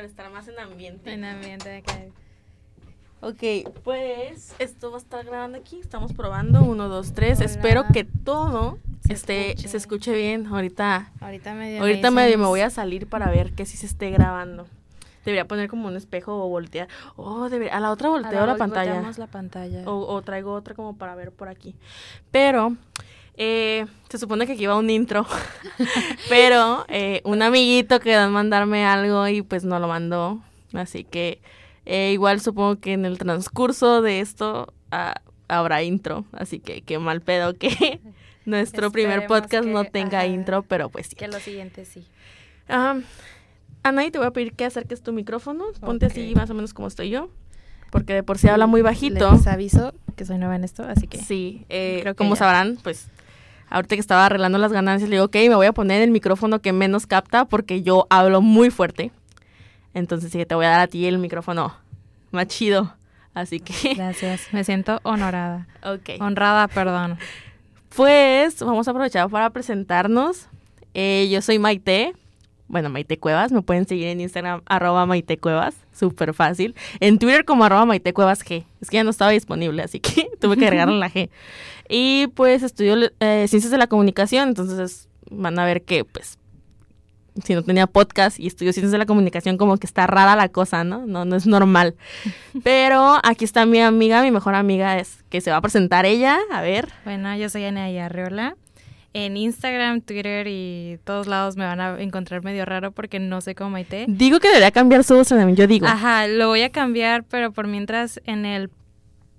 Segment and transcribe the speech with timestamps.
[0.00, 1.12] para estar más en ambiente.
[1.12, 1.82] En ambiente.
[3.20, 5.78] Ok, pues esto va a estar grabando aquí.
[5.78, 6.62] Estamos probando.
[6.62, 7.36] Uno, dos, tres.
[7.38, 7.46] Hola.
[7.46, 9.68] Espero que todo Se esté, escuche.
[9.68, 10.46] se escuche bien.
[10.46, 11.80] Ahorita, Ahorita medio.
[11.82, 14.66] ahorita me medio me voy a salir para ver que sí se esté grabando.
[15.26, 16.88] Debería poner como un espejo o voltear.
[17.16, 17.76] Oh, debería.
[17.76, 19.02] A la otra A volteo la, vol- pantalla.
[19.18, 19.82] la pantalla.
[19.86, 21.74] O, o traigo otra como para ver por aquí.
[22.30, 22.74] Pero
[23.42, 25.26] eh, se supone que aquí va un intro.
[26.28, 30.42] Pero eh, un amiguito quedó en mandarme algo y pues no lo mandó.
[30.74, 31.40] Así que
[31.86, 35.14] eh, igual supongo que en el transcurso de esto ah,
[35.48, 36.26] habrá intro.
[36.32, 38.00] Así que qué mal pedo que
[38.44, 40.26] nuestro primer podcast no tenga ajá.
[40.26, 41.16] intro, pero pues sí.
[41.16, 42.06] Que lo siguiente sí.
[42.68, 42.98] Ah,
[43.82, 45.64] Anaí, te voy a pedir que acerques tu micrófono.
[45.80, 47.30] Ponte así más o menos como estoy yo.
[47.90, 49.32] Porque de por sí habla muy bajito.
[49.32, 51.16] Les aviso que soy nueva en esto, así que.
[51.16, 52.40] Sí, eh, Creo que como ya.
[52.40, 53.08] sabrán, pues
[53.70, 56.60] ahorita que estaba arreglando las ganancias, le digo, ok, me voy a poner el micrófono
[56.60, 59.12] que menos capta porque yo hablo muy fuerte.
[59.94, 61.74] Entonces sí, te voy a dar a ti el micrófono
[62.30, 62.94] más chido.
[63.32, 64.42] Así que, Gracias.
[64.52, 65.66] Me siento honorada.
[65.82, 66.20] ok.
[66.20, 67.18] Honrada, perdón.
[67.94, 70.48] Pues vamos a aprovechar para presentarnos.
[70.94, 72.14] Eh, yo soy Maite.
[72.70, 73.50] Bueno, Maite Cuevas.
[73.50, 75.74] Me pueden seguir en Instagram, arroba Maite Cuevas.
[75.92, 76.76] Súper fácil.
[77.00, 78.64] En Twitter como arroba Maite Cuevas G.
[78.80, 81.28] Es que ya no estaba disponible, así que tuve que agregarle la G.
[81.92, 84.50] Y pues estudio eh, Ciencias de la Comunicación.
[84.50, 86.38] Entonces van a ver que, pues,
[87.42, 90.48] si no tenía podcast y estudio Ciencias de la Comunicación, como que está rara la
[90.50, 91.04] cosa, ¿no?
[91.04, 91.96] No, no es normal.
[92.62, 96.38] Pero aquí está mi amiga, mi mejor amiga, es que se va a presentar ella.
[96.52, 96.88] A ver.
[97.04, 98.56] Bueno, yo soy Ana Arreola.
[99.12, 103.56] En Instagram, Twitter y todos lados me van a encontrar medio raro porque no sé
[103.56, 104.04] cómo Maite.
[104.08, 105.86] Digo que debería cambiar su username, yo digo.
[105.86, 108.70] Ajá, lo voy a cambiar, pero por mientras en el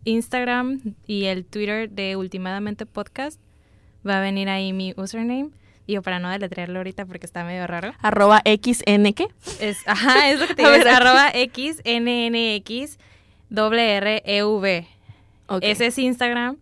[0.04, 3.40] Instagram y el Twitter de Ultimadamente Podcast
[4.08, 5.52] va a venir ahí mi username.
[5.88, 7.94] Digo, para no deletrearlo ahorita porque está medio raro.
[8.02, 9.28] Arroba XN, ¿qué?
[9.60, 12.98] Es, ajá, es lo que te digo, ver, es arroba XNNX
[13.50, 14.88] doble R E V.
[15.48, 15.60] Ok.
[15.64, 16.58] Ese es Instagram.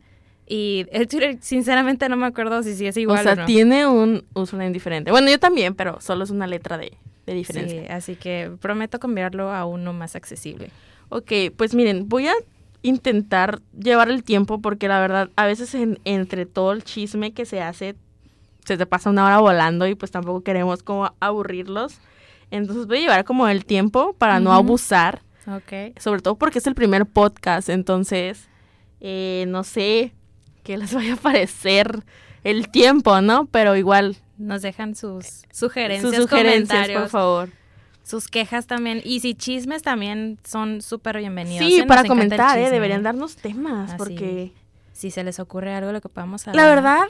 [0.52, 3.46] Y el Twitter, sinceramente, no me acuerdo si sí es o igual o, sea, no.
[3.46, 5.12] tiene un username diferente.
[5.12, 6.92] Bueno, yo también, pero solo es una letra de,
[7.28, 7.82] de diferencia.
[7.84, 10.72] Sí, así que prometo cambiarlo a uno más accesible.
[11.10, 12.34] Ok, pues miren, voy a
[12.82, 17.46] intentar llevar el tiempo porque la verdad, a veces en- entre todo el chisme que
[17.46, 17.96] se hace,
[18.66, 22.00] se te pasa una hora volando y pues tampoco queremos como aburrirlos.
[22.52, 25.22] Entonces voy a llevar como el tiempo para no abusar.
[25.48, 25.98] Ok.
[26.00, 28.48] sobre todo porque es el primer podcast, entonces
[29.02, 30.14] eh, no sé
[30.64, 32.04] qué les vaya a parecer
[32.44, 33.46] el tiempo, ¿no?
[33.48, 37.50] Pero igual Nos dejan sus sugerencias, sus sugerencias, comentarios, por favor.
[38.04, 39.02] sus quejas también.
[39.04, 41.68] Y si chismes también son súper bienvenidos.
[41.68, 41.86] Sí, ¿eh?
[41.86, 42.70] Para comentar, ¿eh?
[42.70, 43.98] Deberían darnos temas, Así.
[43.98, 44.52] porque
[44.94, 46.64] Si se les ocurre algo lo que podamos hablar.
[46.66, 47.02] la verdad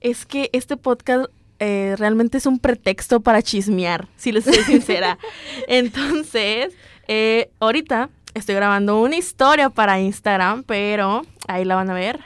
[0.00, 1.26] es que este podcast
[1.60, 5.18] eh, realmente es un pretexto para chismear, si les soy sincera.
[5.68, 6.74] Entonces,
[7.08, 12.20] eh, ahorita estoy grabando una historia para Instagram, pero ahí la van a ver.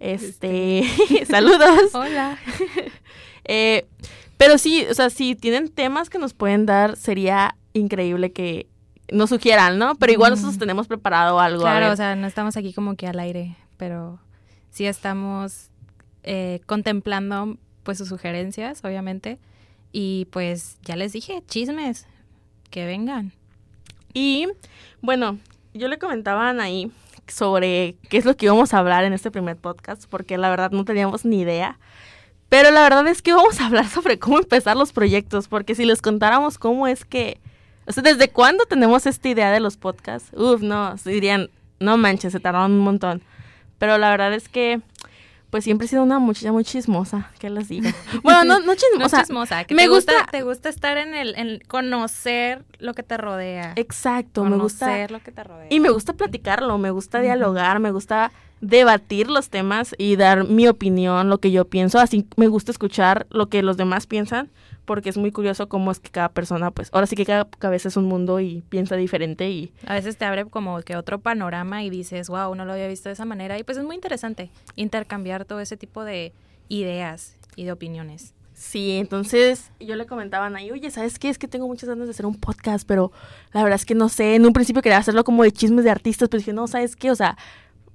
[0.00, 0.84] Este,
[1.28, 1.94] saludos.
[1.94, 2.38] Hola.
[3.48, 3.86] Eh,
[4.38, 8.66] pero sí, o sea, si tienen temas que nos pueden dar, sería increíble que
[9.12, 9.94] nos sugieran, ¿no?
[9.94, 10.34] Pero igual Mm.
[10.34, 11.60] nosotros tenemos preparado algo.
[11.62, 14.18] Claro, o sea, no estamos aquí como que al aire, pero
[14.70, 15.70] sí estamos
[16.24, 19.38] eh, contemplando pues sus sugerencias, obviamente.
[19.92, 22.08] Y pues ya les dije, chismes,
[22.70, 23.30] que vengan.
[24.12, 24.48] Y
[25.02, 25.38] bueno,
[25.72, 26.90] yo le comentaba a Anaí
[27.28, 30.70] sobre qué es lo que íbamos a hablar en este primer podcast, porque la verdad
[30.70, 31.78] no teníamos ni idea.
[32.48, 35.84] Pero la verdad es que vamos a hablar sobre cómo empezar los proyectos, porque si
[35.84, 37.40] les contáramos cómo es que,
[37.86, 41.50] o sea, desde cuándo tenemos esta idea de los podcasts, uf, no, dirían,
[41.80, 43.22] no manches, se tardaron un montón.
[43.78, 44.80] Pero la verdad es que,
[45.56, 47.88] pues siempre he sido una muchacha muy chismosa, ¿qué les digo?
[48.22, 49.20] Bueno, no, no No chismosa.
[49.22, 53.02] chismosa, que me te gusta, gusta- te gusta estar en el, en conocer lo que
[53.02, 53.72] te rodea.
[53.76, 54.84] Exacto, me gusta.
[54.86, 55.66] Conocer lo que te rodea.
[55.70, 60.68] Y me gusta platicarlo, me gusta dialogar, me gusta debatir los temas y dar mi
[60.68, 61.98] opinión, lo que yo pienso.
[61.98, 64.50] Así me gusta escuchar lo que los demás piensan,
[64.86, 67.88] porque es muy curioso cómo es que cada persona, pues, ahora sí que cada cabeza
[67.88, 71.82] es un mundo y piensa diferente y A veces te abre como que otro panorama
[71.82, 73.58] y dices, wow, no lo había visto de esa manera.
[73.58, 76.32] Y pues es muy interesante intercambiar todo ese tipo de
[76.68, 78.32] ideas y de opiniones.
[78.54, 81.28] Sí, entonces yo le comentaba a Anaí, oye, ¿sabes qué?
[81.28, 83.12] Es que tengo muchas ganas de hacer un podcast, pero
[83.52, 84.34] la verdad es que no sé.
[84.34, 87.10] En un principio quería hacerlo como de chismes de artistas, pero dije, no, ¿sabes qué?
[87.10, 87.36] O sea,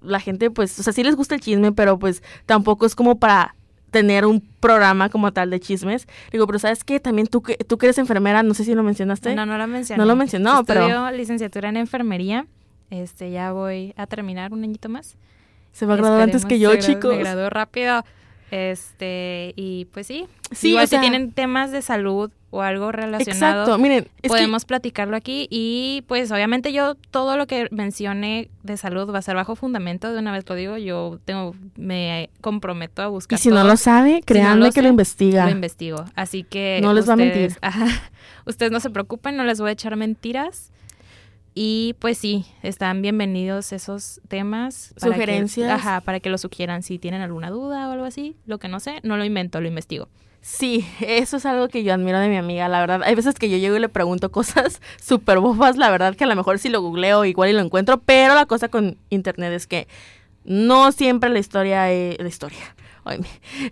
[0.01, 3.17] la gente, pues, o sea, sí les gusta el chisme, pero pues tampoco es como
[3.17, 3.55] para
[3.91, 6.07] tener un programa como tal de chismes.
[6.31, 6.99] Digo, pero ¿sabes qué?
[6.99, 9.35] También tú que, tú que eres enfermera, no sé si lo mencionaste.
[9.35, 9.99] No, no lo mencioné.
[10.01, 12.47] No lo mencionó, pero- Estudio licenciatura en enfermería.
[12.89, 15.15] Este, ya voy a terminar un añito más.
[15.71, 17.15] Se va a graduar antes que yo, se chicos.
[17.15, 18.03] Me graduó rápido.
[18.51, 20.27] Este, y pues sí.
[20.51, 24.27] Sí, Igual o sea- si tienen temas de salud o algo relacionado, Exacto, miren, que-
[24.27, 25.47] podemos platicarlo aquí.
[25.49, 30.11] Y pues obviamente yo todo lo que mencione de salud va a ser bajo fundamento,
[30.11, 33.77] de una vez lo digo, yo tengo, me comprometo a y buscar si no lo
[33.77, 35.45] sabe, créanme lo que lo investiga.
[35.45, 36.03] Lo investigo.
[36.15, 36.79] Así que.
[36.83, 37.57] No les va a mentir.
[37.61, 37.87] Ajá.
[38.45, 40.71] ustedes no se preocupen, no les voy a echar mentiras.
[41.53, 44.93] Y pues sí, están bienvenidos esos temas.
[44.99, 45.69] para que- Sugerencias.
[45.71, 46.81] ajá, para que lo sugieran.
[46.81, 49.67] Si tienen alguna duda o algo así, lo que no sé, no lo invento, lo
[49.67, 50.07] investigo.
[50.39, 53.01] Sí, eso es algo que yo admiro de mi amiga, la verdad.
[53.03, 56.27] Hay veces que yo llego y le pregunto cosas súper bobas, la verdad que a
[56.27, 59.67] lo mejor si lo googleo igual y lo encuentro, pero la cosa con internet es
[59.67, 59.87] que
[60.45, 62.17] no siempre la historia es...
[62.19, 62.75] La historia.
[63.03, 63.19] ay,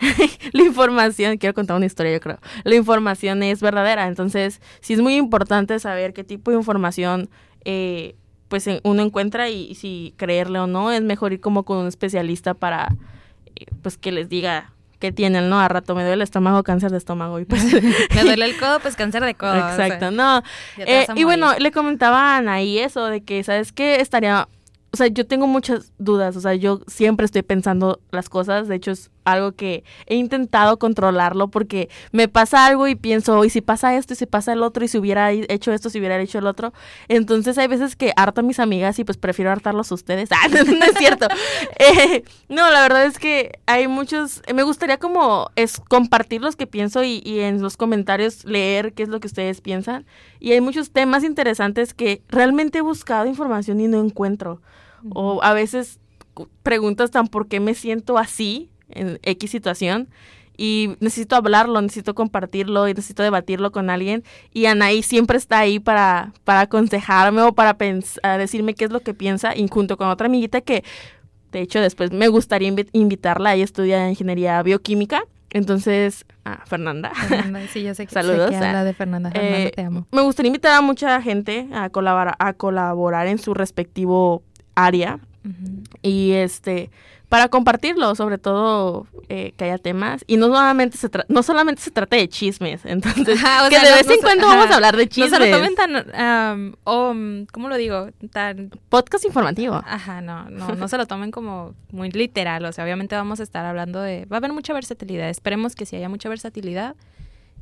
[0.53, 5.01] la información, quiero contar una historia yo creo, la información es verdadera, entonces sí es
[5.01, 7.29] muy importante saber qué tipo de información
[7.65, 8.15] eh,
[8.47, 11.87] pues uno encuentra y, y si creerle o no, es mejor ir como con un
[11.87, 12.95] especialista para
[13.55, 15.59] eh, pues que les diga qué tienen, ¿no?
[15.59, 17.63] A rato me duele el estómago, cáncer de estómago y pues
[18.15, 19.51] Me duele el codo, pues cáncer de codo.
[19.51, 20.43] o sea, Exacto, no.
[20.77, 24.01] Eh, y bueno, le comentaba a Anaí eso de que, ¿sabes qué?
[24.01, 24.47] Estaría,
[24.91, 28.75] o sea, yo tengo muchas dudas, o sea, yo siempre estoy pensando las cosas, de
[28.75, 33.61] hecho es algo que he intentado controlarlo porque me pasa algo y pienso, y si
[33.61, 36.39] pasa esto, y si pasa el otro, y si hubiera hecho esto, si hubiera hecho
[36.39, 36.73] el otro,
[37.07, 40.29] entonces hay veces que harto a mis amigas y pues prefiero hartarlos a ustedes.
[40.41, 41.27] Ah, no, no es cierto.
[41.79, 46.67] Eh, no, la verdad es que hay muchos, me gustaría como es compartir los que
[46.67, 50.05] pienso y, y en los comentarios leer qué es lo que ustedes piensan.
[50.39, 54.61] Y hay muchos temas interesantes que realmente he buscado información y no encuentro.
[55.13, 55.99] O a veces
[56.63, 60.07] preguntas tan por qué me siento así en X situación
[60.57, 65.79] y necesito hablarlo, necesito compartirlo y necesito debatirlo con alguien y Anaí siempre está ahí
[65.79, 67.77] para, para aconsejarme o para
[68.37, 70.83] decirme qué es lo que piensa y junto con otra amiguita que
[71.53, 77.11] de hecho después me gustaría invi- invitarla, ella estudia ingeniería bioquímica, entonces, ah, Fernanda.
[77.15, 78.67] Fernanda, sí, yo sé que, sé Saludos, que ah.
[78.67, 79.31] habla de Fernanda.
[79.31, 80.05] Fernanda, Eh, te amo.
[80.11, 84.43] Me gustaría invitar a mucha gente a colaborar, a colaborar en su respectivo
[84.75, 85.19] área
[86.03, 86.91] y este
[87.29, 91.79] para compartirlo, sobre todo eh, que haya temas y no solamente se tra- no solamente
[91.81, 94.47] se trata de chismes, entonces Ajá, o que sea, de no- vez no en cuando
[94.47, 94.55] ajá.
[94.55, 95.31] vamos a hablar de No chismes.
[95.39, 98.09] se lo tomen tan, am, o, mm, ¿cómo lo digo?
[98.31, 99.75] Tan, Podcast informativo.
[99.85, 103.43] ajá, no, no, no se lo tomen como muy literal, o sea, obviamente vamos a
[103.43, 106.95] estar hablando de, va a haber mucha versatilidad, esperemos que sí haya mucha versatilidad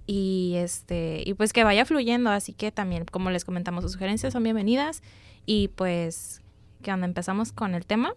[0.06, 4.32] y este, y pues que vaya fluyendo, así que también, como les comentamos, sus sugerencias
[4.32, 5.04] son bienvenidas
[5.46, 6.42] y pues,
[6.82, 7.06] ¿qué onda?
[7.06, 8.14] ¿Empezamos con el tema?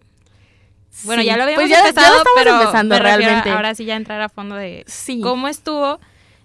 [1.03, 1.27] Bueno, Sí.
[1.27, 3.49] ya lo habíamos Pues ya- ya lo empezado, estamos pero empezando a realmente.
[3.49, 5.21] ahora sí ya entrar a fondo de Sí.
[5.21, 5.99] cómo estuvo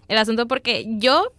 [0.08, 1.32] el asunto, porque yo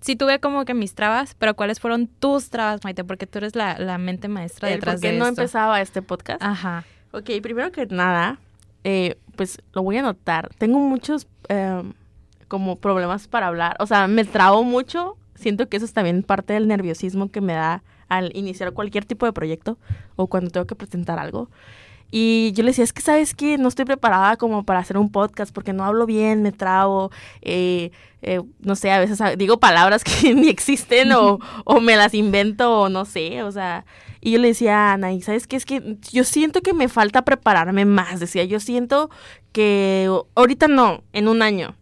[0.00, 3.04] sí tuve como que mis trabas, pero ¿cuáles fueron tus trabas, Maite?
[3.04, 5.40] Porque tú eres la, la mente maestra El detrás por qué de no esto.
[5.42, 6.42] empezaba este podcast.
[6.42, 6.84] Ajá.
[7.12, 8.38] Ok, primero que nada,
[8.84, 10.50] eh, pues lo voy a anotar.
[10.58, 11.92] Tengo muchos em,
[12.48, 13.76] como problemas para hablar.
[13.80, 15.16] O sea, me trabo mucho.
[15.34, 19.26] Siento que eso es también parte del nerviosismo que me da al iniciar cualquier tipo
[19.26, 19.78] de proyecto
[20.16, 21.50] o cuando tengo que presentar algo.
[22.10, 25.10] Y yo le decía, es que sabes que no estoy preparada como para hacer un
[25.10, 27.10] podcast porque no hablo bien, me trabo,
[27.42, 27.90] eh,
[28.22, 32.80] eh, no sé, a veces digo palabras que ni existen o, o me las invento
[32.80, 33.84] o no sé, o sea,
[34.20, 35.56] y yo le decía a Ana, ¿y sabes qué?
[35.56, 39.10] Es que yo siento que me falta prepararme más, decía, yo siento
[39.52, 41.76] que ahorita no, en un año.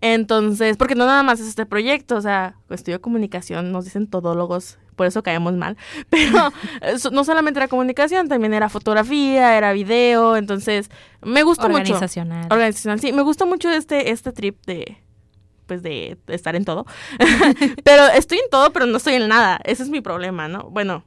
[0.00, 4.78] Entonces, porque no nada más es este proyecto, o sea, estudio comunicación, nos dicen todólogos,
[5.02, 5.76] por eso caemos mal,
[6.10, 6.52] pero
[7.10, 10.90] no solamente era comunicación, también era fotografía, era video, entonces
[11.22, 11.80] me gusta mucho.
[11.80, 12.46] Organizacional.
[12.52, 14.98] Organizacional, sí, me gusta mucho este, este trip de,
[15.66, 16.86] pues de estar en todo.
[17.84, 19.58] pero estoy en todo, pero no estoy en nada.
[19.64, 20.70] Ese es mi problema, ¿no?
[20.70, 21.02] Bueno,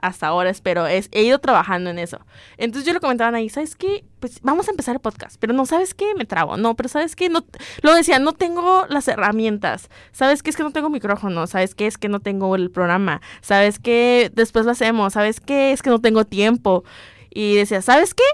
[0.00, 0.86] hasta ahora espero.
[0.86, 2.20] Es, he ido trabajando en eso.
[2.56, 4.04] Entonces yo le comentaba ahí, ¿sabes qué?
[4.20, 5.36] Pues vamos a empezar el podcast.
[5.38, 6.14] Pero no, ¿sabes qué?
[6.16, 6.56] Me trabo.
[6.56, 7.28] No, pero ¿sabes qué?
[7.28, 7.44] No,
[7.82, 9.88] lo decía, no tengo las herramientas.
[10.12, 10.50] ¿Sabes qué?
[10.50, 11.46] Es que no tengo micrófono.
[11.46, 11.86] ¿Sabes qué?
[11.86, 13.20] Es que no tengo el programa.
[13.40, 14.30] ¿Sabes qué?
[14.34, 15.12] Después lo hacemos.
[15.14, 15.72] ¿Sabes qué?
[15.72, 16.84] Es que no tengo tiempo.
[17.30, 18.24] Y decía, ¿sabes qué?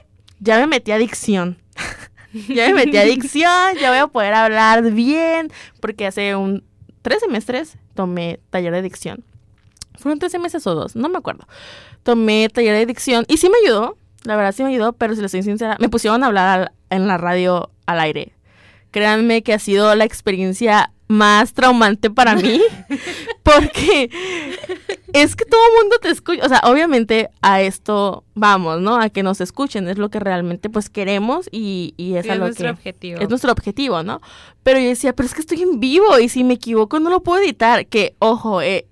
[0.41, 1.59] Ya me metí a adicción.
[2.49, 6.65] ya me metí a adicción, ya voy a poder hablar bien, porque hace un
[7.03, 9.25] tres semestres tomé taller de dicción.
[9.99, 11.47] Fueron tres meses o dos, no me acuerdo.
[12.03, 15.23] Tomé taller de dicción y sí me ayudó, la verdad sí me ayudó, pero si
[15.23, 18.33] les soy sincera, me pusieron a hablar al- en la radio al aire.
[18.91, 22.61] Créanme que ha sido la experiencia más traumante para mí,
[23.43, 24.11] porque
[25.13, 28.97] es que todo el mundo te escucha, o sea, obviamente a esto vamos, ¿no?
[28.97, 32.33] A que nos escuchen, es lo que realmente pues queremos y, y es Sí, a
[32.35, 33.21] es lo nuestro que objetivo.
[33.21, 34.21] es nuestro objetivo, ¿no?
[34.63, 37.23] Pero yo decía, pero es que estoy en vivo y si me equivoco no lo
[37.23, 37.87] puedo editar.
[37.87, 38.87] Que, ojo, eh,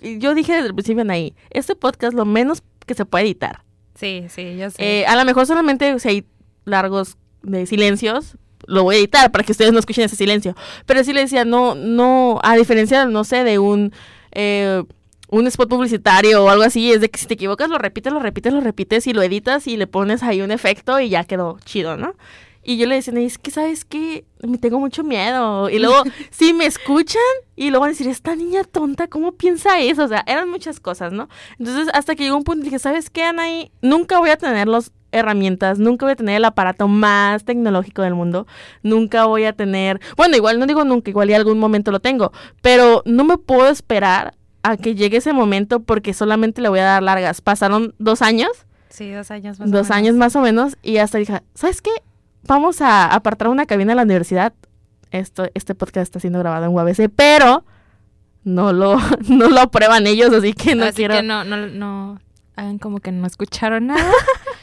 [0.00, 3.62] yo dije desde el principio ahí, este podcast lo menos que se puede editar.
[3.94, 5.00] Sí, sí, yo sé.
[5.00, 6.26] Eh, a lo mejor solamente si hay
[6.64, 10.54] largos de silencios, lo voy a editar para que ustedes no escuchen ese silencio.
[10.86, 13.92] Pero sí le decía, no, no, a diferencia, no sé, de un...
[14.32, 14.82] Eh,
[15.32, 18.18] un spot publicitario o algo así, es de que si te equivocas lo repites, lo
[18.18, 21.58] repites, lo repites y lo editas y le pones ahí un efecto y ya quedó
[21.64, 22.16] chido, ¿no?
[22.62, 25.70] Y yo le decía, es que sabes que me tengo mucho miedo.
[25.70, 27.22] Y luego, si me escuchan
[27.56, 30.04] y luego van a decir, esta niña tonta, ¿cómo piensa eso?
[30.04, 31.28] O sea, eran muchas cosas, ¿no?
[31.58, 33.70] Entonces, hasta que llegó un punto y dije, ¿sabes qué, Anaí?
[33.82, 38.14] Nunca voy a tener las herramientas, nunca voy a tener el aparato más tecnológico del
[38.14, 38.46] mundo,
[38.84, 42.32] nunca voy a tener, bueno, igual no digo nunca, igual y algún momento lo tengo,
[42.62, 46.84] pero no me puedo esperar a que llegue ese momento porque solamente le voy a
[46.84, 47.40] dar largas.
[47.40, 48.50] Pasaron dos años.
[48.88, 50.76] Sí, dos años más Dos años más o menos.
[50.82, 51.90] Y hasta dije, ¿sabes qué?
[52.44, 54.52] Vamos a apartar una cabina en la universidad.
[55.10, 57.64] Esto, este podcast está siendo grabado en UABC, pero
[58.44, 61.14] no lo, no lo aprueban ellos, así que no así quiero.
[61.16, 62.20] que no, no, no
[62.56, 64.12] hagan como que no escucharon nada.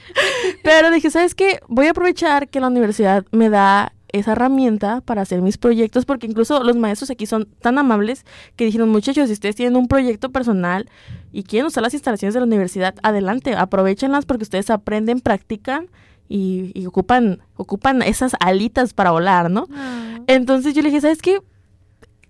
[0.63, 1.59] pero dije, ¿sabes qué?
[1.67, 6.27] Voy a aprovechar que la universidad me da esa herramienta para hacer mis proyectos, porque
[6.27, 10.31] incluso los maestros aquí son tan amables que dijeron, muchachos, si ustedes tienen un proyecto
[10.31, 10.89] personal
[11.31, 15.89] y quieren usar las instalaciones de la universidad, adelante, aprovechenlas porque ustedes aprenden, practican
[16.27, 19.67] y, y ocupan, ocupan esas alitas para volar, ¿no?
[19.73, 20.19] Ah.
[20.27, 21.39] Entonces yo le dije, ¿sabes qué?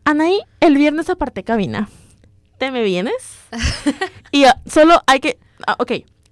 [0.03, 1.89] Anaí, el viernes aparté cabina.
[2.57, 3.13] ¿Te me vienes?
[4.31, 5.37] y solo hay que...
[5.67, 5.91] ah, ok,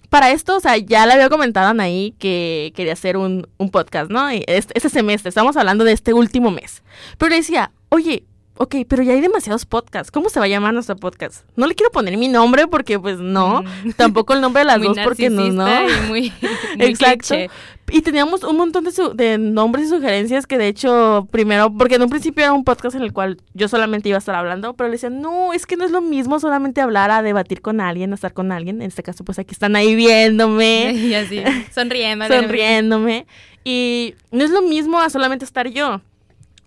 [0.10, 3.70] para esto, o sea, ya le había comentado a Anaí que quería hacer un, un
[3.70, 4.30] podcast, ¿no?
[4.30, 6.84] Este, este semestre, estamos hablando de este último mes.
[7.18, 8.24] Pero le decía, oye,
[8.58, 10.12] ok, pero ya hay demasiados podcasts.
[10.12, 11.46] ¿Cómo se va a llamar nuestro podcast?
[11.56, 13.62] No le quiero poner mi nombre porque, pues, no.
[13.84, 13.92] Mm.
[13.98, 15.68] Tampoco el nombre de las Muy dos porque no, no.
[15.68, 16.34] y muy,
[16.78, 17.28] muy Exacto.
[17.36, 17.50] cliché.
[17.92, 21.96] Y teníamos un montón de, su- de nombres y sugerencias que de hecho, primero, porque
[21.96, 24.74] en un principio era un podcast en el cual yo solamente iba a estar hablando,
[24.74, 27.82] pero le decían, no, es que no es lo mismo solamente hablar a debatir con
[27.82, 28.82] alguien, a estar con alguien.
[28.82, 31.44] En este caso, pues aquí están ahí viéndome, Y así,
[31.76, 32.26] sonriendo.
[32.28, 33.28] sonriéndome.
[33.64, 36.02] Y no es lo mismo a solamente estar yo.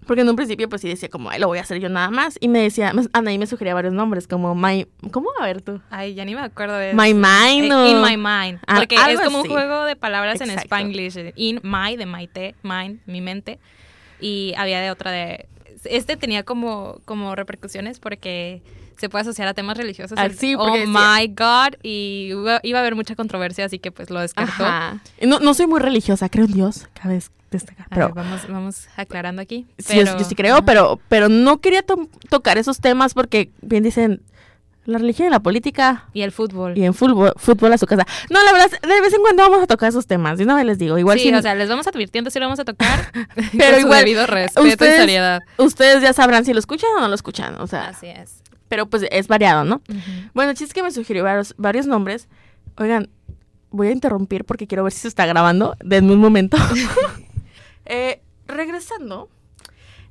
[0.08, 2.10] Porque en un principio, pues sí decía como, ay, lo voy a hacer yo nada
[2.10, 2.36] más.
[2.40, 4.88] Y me decía, Anaí me sugería varios nombres, como My...
[5.12, 5.28] ¿Cómo?
[5.38, 5.80] A ver tú.
[5.90, 7.16] Ay, ya ni me acuerdo de My eso.
[7.18, 8.58] Mind Eh, o- In my mind.
[8.66, 9.48] Ah, Porque es como así.
[9.48, 10.64] un juego de palabras en Exacto.
[10.74, 11.16] spanglish.
[11.18, 13.60] eh, In my, de Maite, mind, mi mente.
[14.20, 15.46] Y había de otra de...
[15.84, 18.62] Este tenía como, como repercusiones porque
[18.98, 20.18] se puede asociar a temas religiosos.
[20.18, 21.74] Ah, sí, oh my God.
[21.82, 22.30] Y
[22.62, 24.64] iba, a haber mucha controversia, así que pues lo descartó.
[24.64, 24.98] Ajá.
[25.22, 27.86] No, no soy muy religiosa, creo en Dios, cabe des- destacar.
[27.90, 29.66] Pero ver, vamos, vamos aclarando aquí.
[29.78, 30.64] Sí, yo- yo, sí creo, ajá.
[30.64, 34.20] pero, pero no quería to- tocar esos temas porque bien dicen
[34.84, 36.76] la religión y la política Y el fútbol.
[36.76, 38.06] y en fútbol, fútbol a su casa.
[38.30, 40.38] No, la verdad, de vez en cuando vamos a tocar esos temas.
[40.38, 42.46] De una vez les digo, igual sí, si o sea, les vamos advirtiendo si lo
[42.46, 43.12] vamos a tocar.
[43.34, 45.40] Pero con su igual, debido respeto ustedes- y seriedad.
[45.58, 47.56] ustedes ya sabrán si lo escuchan o no lo escuchan.
[47.60, 48.37] O sea, Así es.
[48.68, 49.82] Pero pues es variado, ¿no?
[50.34, 52.28] Bueno, el chiste es que me sugirió varios, varios nombres.
[52.76, 53.10] Oigan,
[53.70, 55.76] voy a interrumpir porque quiero ver si se está grabando.
[55.84, 56.56] Denme un momento.
[57.90, 59.30] Eh, regresando,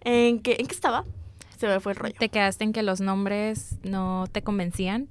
[0.02, 1.06] ¿en qué, ¿en qué estaba?
[1.60, 2.16] Se me fue el rollo.
[2.18, 5.08] ¿Te quedaste en que los nombres no te convencían?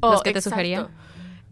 [0.00, 0.54] Oh, los que te exacto.
[0.54, 0.88] sugería.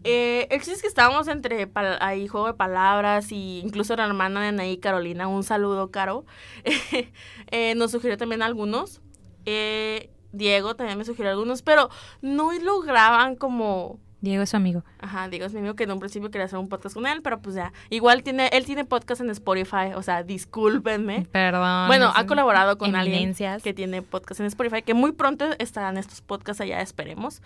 [0.03, 4.41] Eh, el chiste es que estábamos entre ahí juego de palabras y incluso la hermana
[4.41, 6.25] de Anaí Carolina, un saludo caro,
[7.51, 9.01] eh, nos sugirió también algunos.
[9.45, 11.89] Eh, Diego también me sugirió algunos, pero
[12.21, 14.83] no lograban como Diego es su amigo.
[14.99, 17.23] Ajá, digo, es mi amigo que en un principio quería hacer un podcast con él,
[17.23, 21.27] pero pues ya, igual tiene, él tiene podcast en Spotify, o sea, discúlpenme.
[21.31, 21.87] Perdón.
[21.87, 23.33] Bueno, ha colaborado con alguien
[23.63, 27.41] que tiene podcast en Spotify, que muy pronto estarán estos podcasts allá, esperemos.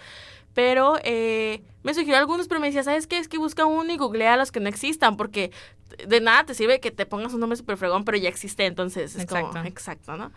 [0.53, 3.17] Pero eh, me sugirió algunos, pero me decía, ¿sabes qué?
[3.19, 5.51] Es que busca uno y googlea los que no existan, porque
[6.05, 9.15] de nada te sirve que te pongas un nombre super fregón, pero ya existe, entonces
[9.15, 9.51] es Exacto.
[9.51, 10.31] como, exacto, ¿no?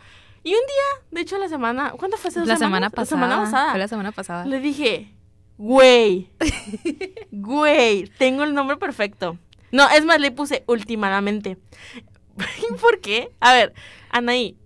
[0.45, 2.28] Y un día, de hecho, la semana, ¿cuándo fue?
[2.28, 2.90] ¿Hace dos La semanas?
[2.90, 3.21] semana pasada.
[3.21, 3.71] La semana pasada.
[3.71, 4.45] Fue la semana pasada.
[4.47, 5.12] Le dije,
[5.59, 6.30] güey,
[7.30, 9.38] güey, tengo el nombre perfecto.
[9.73, 11.59] No, es más, le puse últimamente.
[12.80, 13.30] ¿Por qué?
[13.40, 13.75] A ver,
[14.11, 14.57] Anaí.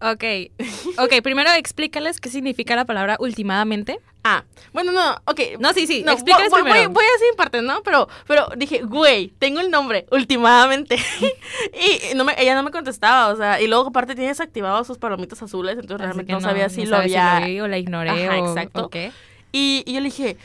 [0.00, 0.24] Ok.
[0.98, 4.00] Ok, primero explícales qué significa la palabra últimamente.
[4.22, 5.40] Ah, bueno, no, ok.
[5.60, 6.90] No, sí, sí, No, explícales voy, voy- primero.
[6.90, 7.82] voy a decir en parte, ¿no?
[7.82, 10.96] Pero, pero dije, güey, tengo el nombre, últimamente.
[11.72, 14.98] y no me, ella no me contestaba, o sea, y luego aparte tiene desactivado sus
[14.98, 17.40] palomitas azules, entonces Así realmente no, sabía si lo había...
[17.40, 18.84] lo vi o la ignoré Ajá, o, exacto.
[18.86, 19.12] o qué.
[19.52, 20.36] Y, y yo le dije,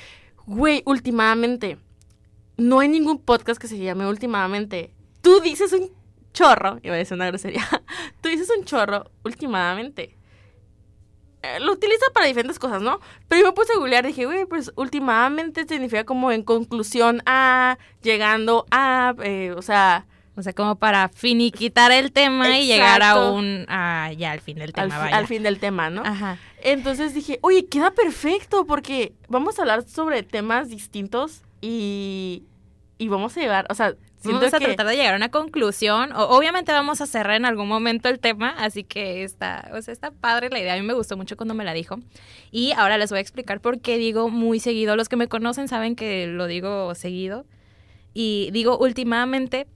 [0.45, 1.77] güey, últimamente,
[2.57, 4.91] no hay ningún podcast que se llame últimamente.
[5.21, 5.89] Tú dices un
[6.35, 7.65] chorro, iba a decir una grosería,
[8.21, 10.15] tú dices un chorro últimamente.
[11.41, 12.99] Eh, Lo utiliza para diferentes cosas, ¿no?
[13.27, 17.77] Pero yo me puse a googlear, dije, güey, pues últimamente significa como en conclusión a,
[18.01, 20.05] llegando a, eh, o sea,
[20.37, 23.65] O sea, como para finiquitar el tema y llegar a un...
[23.69, 25.17] a ya, al fin del al, tema, fi- vaya.
[25.17, 26.01] al fin del tema, ¿no?
[26.03, 26.37] Ajá.
[26.61, 32.43] Entonces dije, oye, queda perfecto porque vamos a hablar sobre temas distintos y,
[32.97, 33.93] y vamos a llevar, o sea,
[34.31, 36.11] vamos a tratar de llegar a una conclusión.
[36.13, 39.91] O, obviamente vamos a cerrar en algún momento el tema, así que está, o sea,
[39.91, 40.73] está padre la idea.
[40.73, 41.99] A mí me gustó mucho cuando me la dijo.
[42.51, 44.95] Y ahora les voy a explicar por qué digo muy seguido.
[44.95, 47.45] Los que me conocen saben que lo digo seguido.
[48.13, 49.67] Y digo últimamente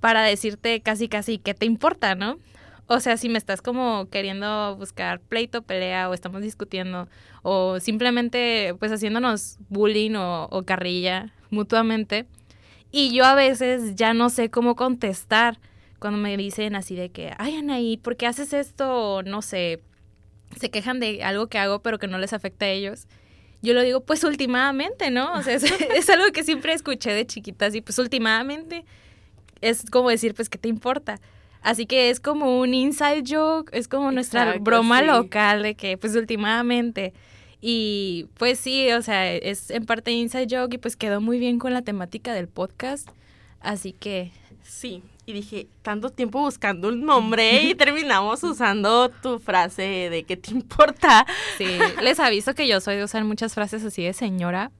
[0.00, 2.38] para decirte casi casi qué te importa, ¿no?
[2.86, 7.06] O sea, si me estás como queriendo buscar pleito, pelea o estamos discutiendo
[7.42, 12.26] o simplemente pues haciéndonos bullying o, o carrilla mutuamente.
[12.90, 15.58] Y yo a veces ya no sé cómo contestar
[15.98, 19.22] cuando me dicen así de que, ay Anaí, ¿por qué haces esto?
[19.24, 19.82] No sé,
[20.56, 23.06] se quejan de algo que hago pero que no les afecta a ellos.
[23.60, 25.32] Yo lo digo, pues últimamente, ¿no?
[25.32, 25.64] O sea, es,
[25.96, 28.84] es algo que siempre escuché de chiquitas y pues últimamente
[29.60, 31.20] es como decir, pues, ¿qué te importa?
[31.60, 35.06] Así que es como un inside joke, es como nuestra Exacto, broma sí.
[35.06, 37.12] local de que pues últimamente
[37.60, 41.58] y pues sí, o sea, es en parte inside joke y pues quedó muy bien
[41.58, 43.08] con la temática del podcast.
[43.60, 44.30] Así que
[44.68, 50.36] Sí, y dije, tanto tiempo buscando un nombre y terminamos usando tu frase de ¿qué
[50.36, 51.26] te importa?
[51.56, 51.66] sí,
[52.02, 54.70] les aviso que yo soy de usar muchas frases así de señora,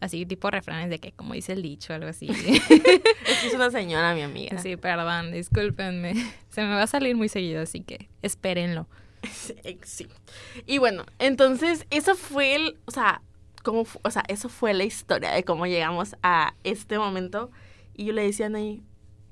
[0.00, 2.28] así tipo refranes de que como dice el dicho, algo así.
[2.28, 4.58] Es una señora, mi amiga.
[4.58, 6.14] sí, perdón, discúlpenme.
[6.48, 8.86] Se me va a salir muy seguido, así que espérenlo.
[9.32, 9.54] Sí,
[9.84, 10.08] sí.
[10.66, 13.22] Y bueno, entonces eso fue el, o sea,
[13.62, 17.50] cómo, o sea, eso fue la historia de cómo llegamos a este momento.
[17.94, 18.82] Y yo le decía a Anaí,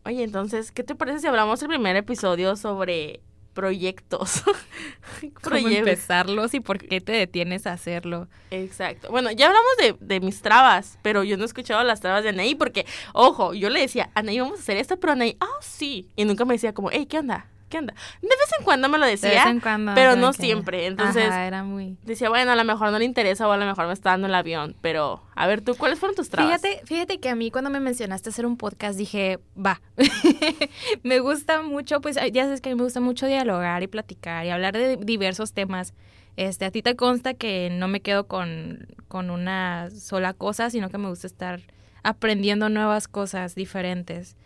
[0.05, 3.21] oye, entonces, ¿qué te parece si hablamos el primer episodio sobre
[3.55, 4.43] proyectos?
[5.43, 8.29] ¿Cómo empezarlos y por qué te detienes a hacerlo?
[8.51, 9.11] Exacto.
[9.11, 12.31] Bueno, ya hablamos de, de mis trabas, pero yo no he escuchado las trabas de
[12.31, 16.09] Anaí porque, ojo, yo le decía, Anaí, vamos a hacer esto, pero Anaí, ah, sí.
[16.17, 17.49] Y nunca me decía como, hey, ¿qué onda?
[17.73, 17.95] ¿Qué onda?
[18.21, 19.95] De vez en cuando me lo De decía, vez en cuando.
[19.95, 20.87] pero no que- siempre.
[20.87, 21.97] Entonces, Ajá, era muy...
[22.03, 24.27] decía, bueno, a lo mejor no le interesa o a lo mejor me está dando
[24.27, 26.61] el avión, pero a ver tú, ¿cuáles fueron tus trabas?
[26.61, 29.81] Fíjate, fíjate que a mí cuando me mencionaste hacer un podcast dije, va,
[31.03, 34.45] me gusta mucho, pues ya sabes que a mí me gusta mucho dialogar y platicar
[34.47, 35.95] y hablar de diversos temas.
[36.37, 40.89] Este, a ti te consta que no me quedo con, con una sola cosa, sino
[40.91, 41.61] que me gusta estar
[42.03, 44.37] aprendiendo nuevas cosas diferentes.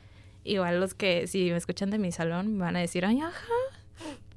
[0.47, 3.53] Igual los que si me escuchan de mi salón van a decir, ay, ajá.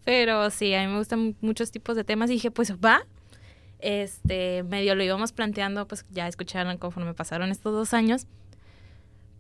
[0.04, 3.06] Pero sí, a mí me gustan muchos tipos de temas dije, pues va,
[3.80, 8.26] este, medio lo íbamos planteando, pues ya escucharon conforme pasaron estos dos años.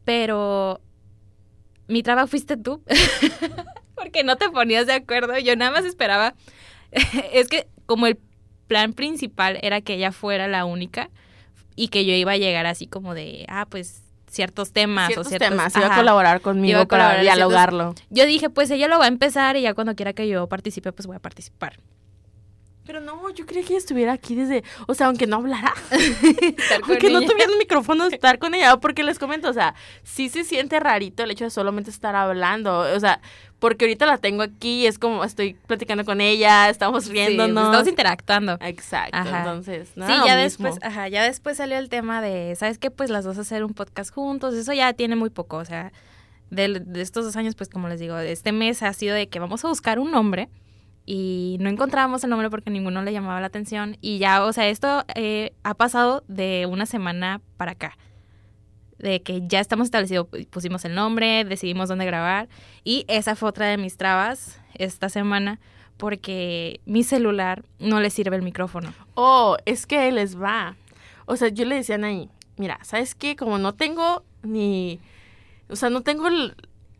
[0.05, 0.79] Pero
[1.88, 2.84] mi trabajo fuiste tú,
[3.95, 5.38] porque no te ponías de acuerdo.
[5.39, 6.36] Yo nada más esperaba.
[7.34, 8.19] es que como el
[8.67, 11.10] plan principal era que ella fuera la única
[11.75, 15.30] y que yo iba a llegar así como de, ah, pues ciertos temas ciertos o
[15.30, 17.96] ciertos temas, iba a colaborar conmigo a para ciertos- dialogarlo.
[18.10, 20.92] Yo dije, pues ella lo va a empezar y ya cuando quiera que yo participe,
[20.92, 21.78] pues voy a participar.
[22.89, 25.75] Pero no, yo creía que ella estuviera aquí desde, o sea, aunque no hablara,
[26.88, 30.43] aunque no tuviera el micrófono, estar con ella, porque les comento, o sea, sí se
[30.43, 33.21] siente rarito el hecho de solamente estar hablando, o sea,
[33.60, 37.65] porque ahorita la tengo aquí, es como estoy platicando con ella, estamos Sí, riéndonos.
[37.65, 38.58] estamos interactuando.
[38.62, 39.38] Exacto, Ajá.
[39.39, 40.65] entonces, no sí, ya mismo.
[40.65, 42.89] después, ajá, ya después salió el tema de, ¿sabes qué?
[42.89, 45.91] Pues las dos hacer un podcast juntos, eso ya tiene muy poco, o sea,
[46.49, 49.38] de, de estos dos años, pues como les digo, este mes ha sido de que
[49.38, 50.49] vamos a buscar un nombre
[51.12, 54.69] y no encontrábamos el nombre porque ninguno le llamaba la atención y ya, o sea,
[54.69, 57.98] esto eh, ha pasado de una semana para acá,
[59.00, 62.48] de que ya estamos establecidos, pusimos el nombre, decidimos dónde grabar
[62.84, 65.60] y esa fue otra de mis trabas esta semana
[65.98, 68.93] porque mi celular no le sirve el micrófono.
[69.15, 70.76] Oh, es que les va.
[71.26, 73.36] O sea, yo le decía a mira, ¿sabes qué?
[73.36, 75.00] Como no tengo ni...
[75.69, 76.28] O sea, no tengo...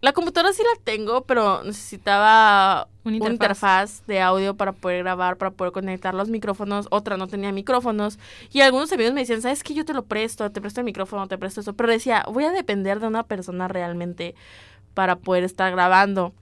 [0.02, 5.52] La computadora sí la tengo, pero necesitaba una interfaz de audio para poder grabar, para
[5.52, 6.88] poder conectar los micrófonos.
[6.92, 8.20] Otra no tenía micrófonos.
[8.52, 9.74] Y algunos amigos me decían, ¿sabes qué?
[9.74, 11.74] Yo te lo presto, te presto el micrófono, te presto eso.
[11.74, 14.36] Pero decía, voy a depender de una persona realmente
[14.94, 16.34] para poder estar grabando.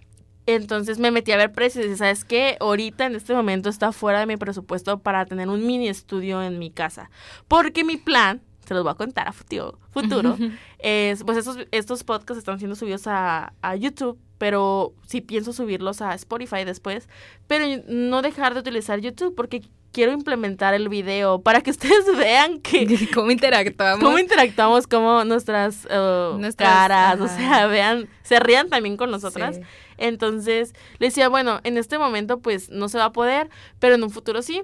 [0.47, 2.55] Entonces me metí a ver precios y ¿sabes qué?
[2.61, 6.57] Ahorita en este momento está fuera de mi presupuesto para tener un mini estudio en
[6.57, 7.09] mi casa.
[7.49, 10.37] Porque mi plan, se los voy a contar a futuro, futuro
[10.79, 16.01] es, pues estos, estos podcasts están siendo subidos a, a YouTube, pero sí pienso subirlos
[16.01, 17.07] a Spotify después,
[17.47, 19.61] pero no dejar de utilizar YouTube porque
[19.93, 24.03] quiero implementar el video para que ustedes vean que ¿Cómo interactuamos?
[24.03, 29.55] cómo interactuamos, cómo nuestras, Nuestras- caras, o sea, vean, se rían también con nosotras.
[29.55, 29.61] Sí.
[29.99, 33.49] Entonces, le decía, bueno, en este momento pues no se va a poder,
[33.79, 34.61] pero en un futuro sí.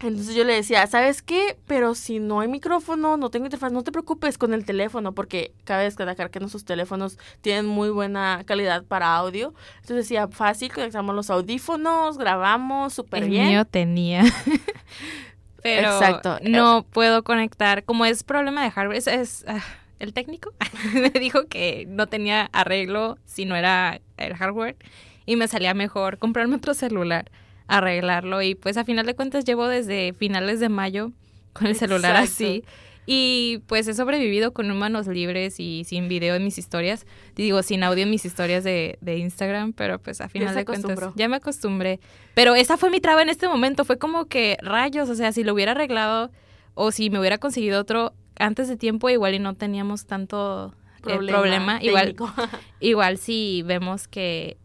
[0.00, 1.56] Entonces yo le decía, ¿sabes qué?
[1.66, 5.52] Pero si no hay micrófono, no tengo interfaz, no te preocupes con el teléfono, porque
[5.64, 9.54] cabe destacar que nuestros teléfonos tienen muy buena calidad para audio.
[9.76, 13.48] Entonces decía, fácil, conectamos los audífonos, grabamos súper El bien.
[13.48, 14.22] mío tenía.
[15.62, 16.38] Pero Exacto.
[16.42, 17.82] no puedo conectar.
[17.84, 19.64] Como es problema de hardware, es, es, ah,
[19.98, 20.52] el técnico
[20.92, 24.76] me dijo que no tenía arreglo si no era el hardware
[25.24, 27.30] y me salía mejor comprarme otro celular,
[27.68, 31.12] arreglarlo y pues a final de cuentas llevo desde finales de mayo
[31.52, 32.64] con el celular así
[33.06, 37.84] y pues he sobrevivido con manos libres y sin video en mis historias, digo sin
[37.84, 41.36] audio en mis historias de, de Instagram, pero pues a final de cuentas ya me
[41.36, 42.00] acostumbré.
[42.34, 45.44] Pero esa fue mi traba en este momento, fue como que rayos, o sea, si
[45.44, 46.32] lo hubiera arreglado
[46.74, 50.74] o si me hubiera conseguido otro antes de tiempo, igual y no teníamos tanto
[51.06, 51.78] eh, problema.
[51.82, 52.32] Igual, técnico.
[52.80, 54.56] igual si vemos que,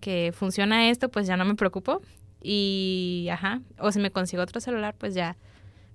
[0.00, 2.00] que funciona esto, pues ya no me preocupo.
[2.42, 5.36] Y, ajá, o si me consigo otro celular, pues ya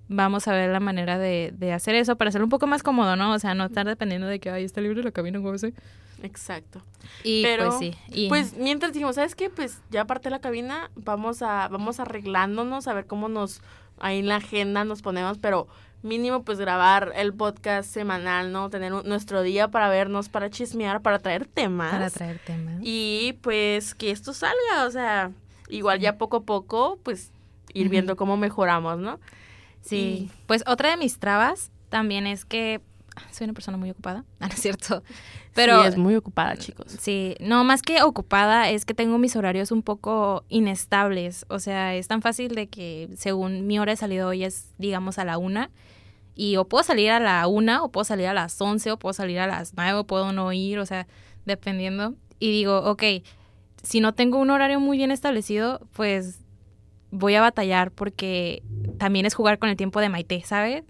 [0.08, 3.16] vamos a ver la manera de, de hacer eso para hacerlo un poco más cómodo,
[3.16, 3.32] ¿no?
[3.32, 5.74] O sea, no estar dependiendo de que, ay, está libre la cabina, así.
[6.22, 6.80] Exacto.
[7.24, 7.94] Y Pero, pues sí.
[8.12, 9.50] Y, Pues mientras dijimos, ¿sabes qué?
[9.50, 13.60] Pues ya aparte de la cabina, vamos a, vamos arreglándonos, a ver cómo nos,
[13.98, 15.66] ahí en la agenda nos ponemos, pero
[16.02, 18.70] mínimo pues grabar el podcast semanal, ¿no?
[18.70, 21.90] Tener un- nuestro día para vernos, para chismear, para traer temas.
[21.90, 22.76] para traer temas.
[22.82, 25.32] Y pues que esto salga, o sea,
[25.68, 27.32] igual ya poco a poco, pues
[27.74, 29.18] ir viendo cómo mejoramos, ¿no?
[29.82, 32.80] Sí, pues otra de mis trabas también es que
[33.32, 35.02] soy una persona muy ocupada, ah, no es cierto,
[35.54, 36.96] pero sí, es muy ocupada, chicos.
[36.98, 41.94] sí, no, más que ocupada es que tengo mis horarios un poco inestables, o sea,
[41.94, 45.38] es tan fácil de que según mi hora de salida hoy es, digamos, a la
[45.38, 45.70] una,
[46.34, 49.14] y o puedo salir a la una, o puedo salir a las once, o puedo
[49.14, 51.06] salir a las nueve, o puedo no ir, o sea,
[51.46, 53.02] dependiendo, y digo, ok,
[53.86, 56.40] si no tengo un horario muy bien establecido, pues
[57.12, 58.64] voy a batallar porque
[58.98, 60.82] también es jugar con el tiempo de Maite, ¿sabes?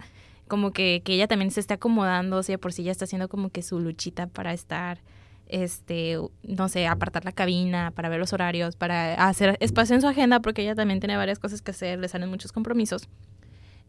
[0.48, 3.28] Como que, que ella también se esté acomodando, o sea, por si ya está haciendo
[3.28, 5.02] como que su luchita para estar,
[5.46, 10.08] este, no sé, apartar la cabina, para ver los horarios, para hacer espacio en su
[10.08, 13.10] agenda, porque ella también tiene varias cosas que hacer, le salen muchos compromisos.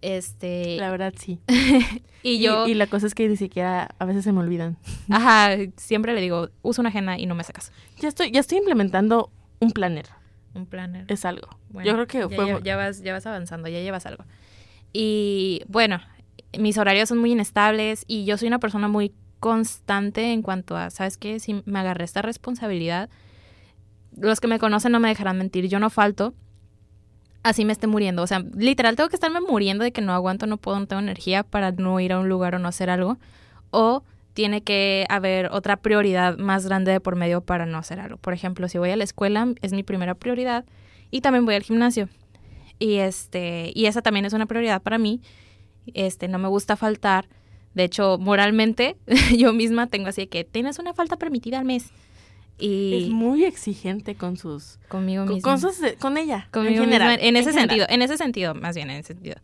[0.01, 1.39] Este, La verdad, sí.
[2.23, 4.77] y yo, Y, la cosa es que ni siquiera a veces se me olvidan.
[5.09, 7.71] ajá, siempre le digo, usa una agenda y no me sacas.
[7.99, 10.05] Ya estoy, ya estoy implementando un planner.
[10.53, 11.05] Un planner.
[11.07, 11.47] Es algo.
[11.69, 12.47] Bueno, Yo creo que ya, fue...
[12.47, 14.23] ya- ya vas, ya vas avanzando, ya llevas algo.
[14.93, 15.99] Y bueno,
[16.57, 20.89] mis horarios son muy inestables y yo soy una persona muy constante en cuanto a,
[20.89, 21.39] ¿sabes qué?
[21.39, 23.09] Si me agarré esta responsabilidad,
[24.15, 26.33] los que me conocen no me dejarán mentir, yo no falto,
[27.47, 28.21] así me esté muriendo.
[28.21, 31.01] O sea, literal tengo que estarme muriendo de que no aguanto, no puedo, no tengo
[31.01, 33.17] energía para no ir a un lugar o no hacer algo.
[33.71, 38.17] O tiene que haber otra prioridad más grande de por medio para no hacer algo.
[38.17, 40.65] Por ejemplo, si voy a la escuela, es mi primera prioridad
[41.09, 42.09] y también voy al gimnasio.
[42.79, 45.21] Y este, y esa también es una prioridad para mí.
[45.93, 47.27] Este, no me gusta faltar.
[47.73, 48.97] De hecho, moralmente,
[49.37, 51.91] yo misma tengo así de que tienes una falta permitida al mes.
[52.59, 54.79] Y Es muy exigente con sus...
[54.87, 55.51] conmigo Con, misma.
[55.51, 56.47] con sus- con ella.
[56.51, 57.09] Conmigo en general.
[57.11, 59.35] misma, en ese sentido, en ese sentido, más bien en ese sentido.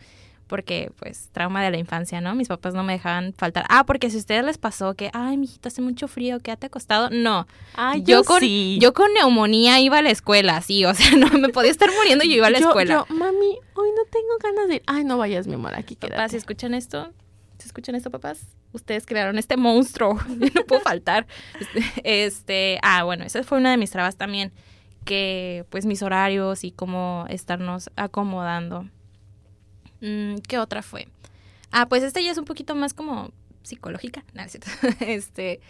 [0.47, 2.36] Porque, pues, trauma de la infancia, ¿no?
[2.36, 3.65] Mis papás no me dejaban faltar.
[3.69, 7.10] Ah, porque si a ustedes les pasó que, ay, mijita, hace mucho frío, quédate acostado.
[7.12, 7.47] No.
[7.76, 8.78] Ay, yo, yo, con, sí.
[8.80, 10.84] yo con neumonía iba a la escuela, sí.
[10.86, 13.06] O sea, no me podía estar muriendo y yo iba a la Yo- escuela.
[13.10, 14.84] yo, mami, hoy no tengo ganas de ir.
[14.86, 16.38] Ay, no vayas, mi amor, aquí Papás, si quédate.
[16.38, 17.12] escuchan esto,
[17.63, 18.41] si escuchan esto, papás,
[18.73, 20.19] ustedes crearon este monstruo.
[20.28, 21.26] No puedo faltar.
[21.60, 24.52] Este, este, ah, bueno, esa fue una de mis trabas también.
[25.06, 28.89] Que, pues, mis horarios y cómo estarnos acomodando.
[30.02, 31.08] Mm, ¿Qué otra fue?
[31.71, 33.32] Ah, pues esta ya es un poquito más como
[33.63, 34.26] psicológica.
[34.34, 34.60] No, es.
[34.99, 35.62] Este,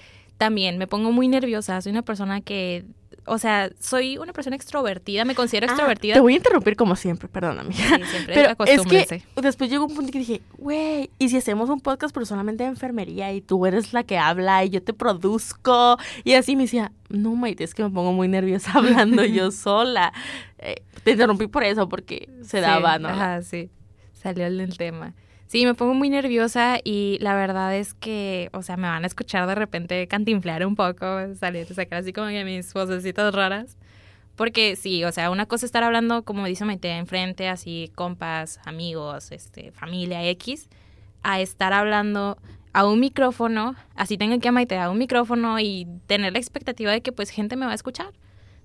[0.44, 1.80] también me pongo muy nerviosa.
[1.82, 2.84] Soy una persona que,
[3.26, 5.24] o sea, soy una persona extrovertida.
[5.24, 6.16] Me considero Ah, extrovertida.
[6.16, 7.74] te voy a interrumpir como siempre, perdóname.
[7.74, 11.70] Sí, siempre Pero es que después llegó un punto que dije, güey, ¿y si hacemos
[11.70, 14.92] un podcast pero solamente de enfermería y tú eres la que habla y yo te
[14.94, 15.98] produzco?
[16.26, 20.12] Y así me decía, no, Maite, es que me pongo muy nerviosa hablando yo sola.
[20.60, 23.08] Eh, te interrumpí por eso, porque se Sí, daba, ¿no?
[23.08, 23.70] Ajá, sí.
[24.14, 25.14] Salió el tema.
[25.48, 29.08] Sí, me pongo muy nerviosa y la verdad es que, o sea, me van a
[29.08, 33.78] escuchar de repente cantinflear un poco, salir, sacar así como que mis vocecitas raras.
[34.36, 38.60] Porque sí, o sea, una cosa es estar hablando, como dice Maite, enfrente, así, compas,
[38.66, 40.70] amigos, este, familia X,
[41.22, 42.40] a estar hablando
[42.74, 47.02] a un micrófono, así tengo que Maite a un micrófono y tener la expectativa de
[47.02, 48.12] que pues gente me va a escuchar.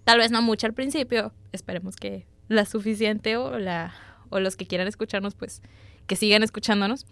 [0.05, 3.93] Tal vez no mucho al principio, esperemos que la suficiente o la
[4.31, 5.63] o los que quieran escucharnos pues
[6.09, 7.07] que sigan escuchándonos.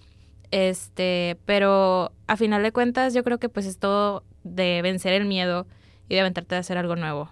[0.50, 5.26] Este, pero a final de cuentas yo creo que pues es todo de vencer el
[5.26, 5.66] miedo
[6.08, 7.30] y de aventarte a hacer algo nuevo.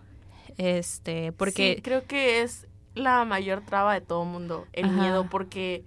[0.57, 4.95] Este, porque Sí, creo que es la mayor traba de todo mundo, el Ajá.
[5.01, 5.85] miedo, porque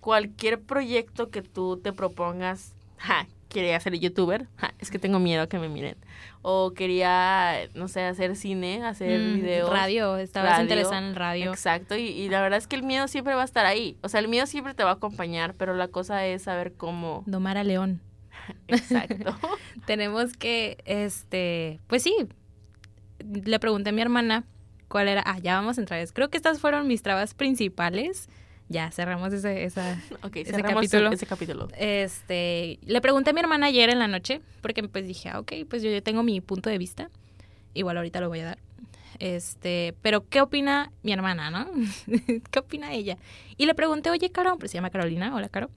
[0.00, 5.42] cualquier proyecto que tú te propongas, ja, quería ser youtuber, ja, es que tengo miedo
[5.42, 5.96] a que me miren,
[6.42, 9.70] o quería, no sé, hacer cine, hacer mm, videos.
[9.70, 11.52] radio, estabas interesada en el radio.
[11.52, 14.08] Exacto, y, y la verdad es que el miedo siempre va a estar ahí, o
[14.10, 17.56] sea, el miedo siempre te va a acompañar, pero la cosa es saber cómo, Domar
[17.56, 18.02] a León.
[18.68, 19.36] Exacto.
[19.86, 22.14] tenemos que, este, pues sí,
[23.18, 24.44] le pregunté a mi hermana
[24.88, 28.28] cuál era, ah, ya vamos a entrar, creo que estas fueron mis trabas principales,
[28.68, 29.92] ya cerramos ese, esa,
[30.34, 31.12] ese cerramos capítulo.
[31.12, 31.68] ese capítulo.
[31.76, 35.52] Este, le pregunté a mi hermana ayer en la noche, porque pues dije, ah, ok,
[35.68, 37.10] pues yo ya tengo mi punto de vista,
[37.74, 38.58] igual ahorita lo voy a dar.
[39.20, 41.70] Este, pero ¿qué opina mi hermana, no?
[42.50, 43.16] ¿Qué opina ella?
[43.56, 45.70] Y le pregunté, oye, Caro, pues se llama Carolina, hola, Caro.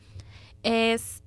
[0.64, 1.22] Es,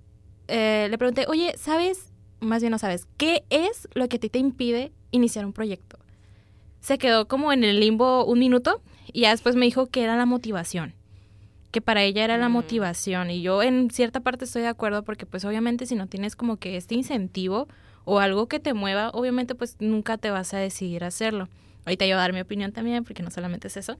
[0.48, 2.12] eh, le pregunté, oye, ¿sabes?
[2.40, 5.98] Más bien no sabes, ¿qué es lo que a ti te impide iniciar un proyecto?
[6.80, 8.80] Se quedó como en el limbo un minuto
[9.12, 10.94] y ya después me dijo que era la motivación
[11.70, 15.26] que para ella era la motivación y yo en cierta parte estoy de acuerdo porque
[15.26, 17.68] pues obviamente si no tienes como que este incentivo
[18.04, 21.48] o algo que te mueva, obviamente pues nunca te vas a decidir a hacerlo.
[21.84, 23.98] Ahorita yo voy a dar mi opinión también porque no solamente es eso.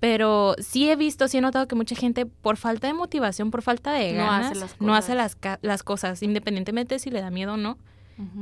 [0.00, 3.62] Pero sí he visto, sí he notado que mucha gente por falta de motivación, por
[3.62, 5.58] falta de No ganas, hace las no hace cosas.
[5.62, 7.78] las, cosas, independientemente de si le da miedo o no.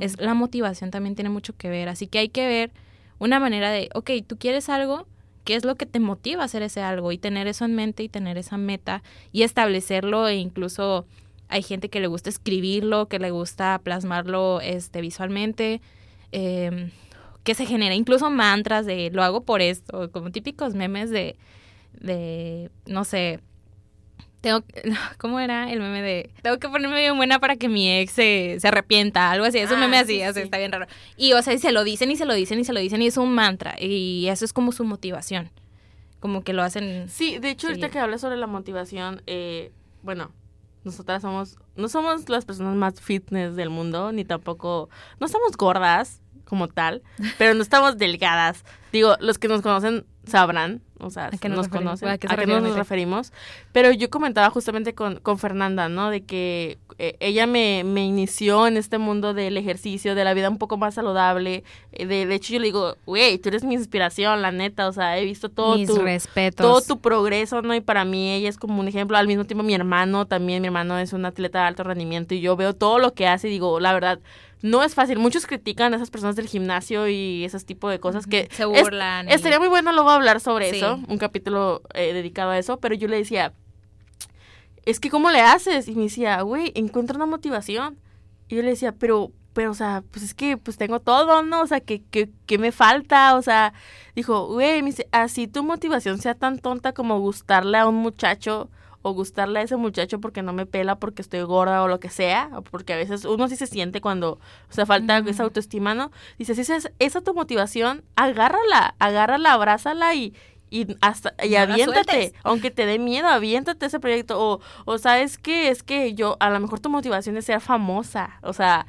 [0.01, 1.89] Es la motivación también tiene mucho que ver.
[1.89, 2.71] Así que hay que ver
[3.19, 5.07] una manera de, ok, tú quieres algo,
[5.45, 7.13] ¿qué es lo que te motiva a hacer ese algo?
[7.13, 11.07] Y tener eso en mente y tener esa meta y establecerlo e incluso
[11.49, 15.81] hay gente que le gusta escribirlo, que le gusta plasmarlo este, visualmente,
[16.33, 16.91] eh,
[17.43, 21.37] que se genera incluso mantras de lo hago por esto, como típicos memes de,
[22.01, 23.41] de no sé,
[24.41, 24.83] tengo que-
[25.19, 28.57] ¿cómo era el meme de tengo que ponerme bien buena para que mi ex se,
[28.61, 29.31] se arrepienta?
[29.31, 30.41] Algo así, es un Ah, meme así, sí, o sea, sí.
[30.41, 30.87] está bien raro.
[31.17, 33.03] Y o sea, y se lo dicen y se lo dicen y se lo dicen
[33.03, 35.51] y es un mantra y eso es como su motivación.
[36.21, 39.73] Como que lo hacen Sí, de hecho, ahorita que hablas sobre la motivación, eh,
[40.03, 40.31] bueno,
[40.85, 46.21] nosotras somos, no somos las personas más fitness del mundo, ni tampoco, no estamos gordas
[46.45, 47.03] como tal,
[47.39, 48.65] pero no estamos delgadas.
[48.93, 52.19] Digo, los que nos conocen sabrán, o sea, ¿A qué nos nos conocen, ¿A a
[52.19, 52.75] qué nos, refieren?
[52.75, 53.33] referimos.
[53.73, 56.11] Pero yo comentaba justamente con, con Fernanda, ¿no?
[56.11, 60.51] De que eh, ella me, me inició en este mundo del ejercicio, de la vida
[60.51, 61.65] un poco más saludable.
[61.93, 64.93] eh, de, de hecho, yo le digo, güey, tú eres mi inspiración, la neta, o
[64.93, 66.67] sea, he visto todo mis tu respetos.
[66.67, 67.75] todo tu progreso, ¿no?
[67.75, 69.17] Y para mí ella es como un ejemplo.
[69.17, 72.41] Al mismo tiempo mi hermano también, mi hermano es un atleta de alto rendimiento y
[72.41, 74.21] yo veo todo lo que hace y digo, la verdad,
[74.63, 75.19] no es fácil.
[75.19, 78.49] Muchos critican a esas personas del gimnasio y ese tipo de cosas que...
[78.53, 79.27] se es- burlan.
[79.29, 80.77] y- estaría muy bueno luego hablar sobre Sí.
[80.77, 83.55] eso, un capítulo eh, dedicado a eso, pero yo le decía,
[84.87, 85.89] es que ¿cómo le haces?
[85.89, 87.99] Y me decía, güey, encuentra una motivación.
[88.49, 91.63] Y yo le decía, pero, pero, o sea, pues es que pues tengo todo, ¿no?
[91.63, 93.37] O sea, ¿qué, qué, qué me falta?
[93.37, 93.73] O sea,
[94.15, 98.71] dijo, güey, me dice, así tu motivación sea tan tonta como gustarle a un muchacho
[99.03, 102.11] o gustarle a ese muchacho porque no me pela porque estoy gorda o lo que
[102.11, 105.95] sea, o porque a veces uno sí se siente cuando, o sea, falta esa autoestima,
[105.95, 106.11] ¿no?
[106.39, 110.35] Dice, si esa es esa tu motivación, agárrala, agárrala, abrázala y,
[110.71, 115.37] y hasta y No aviéntate, aunque te dé miedo, aviéntate ese proyecto o o sabes
[115.39, 118.87] que es que yo a lo mejor tu motivación es ser famosa, o sea,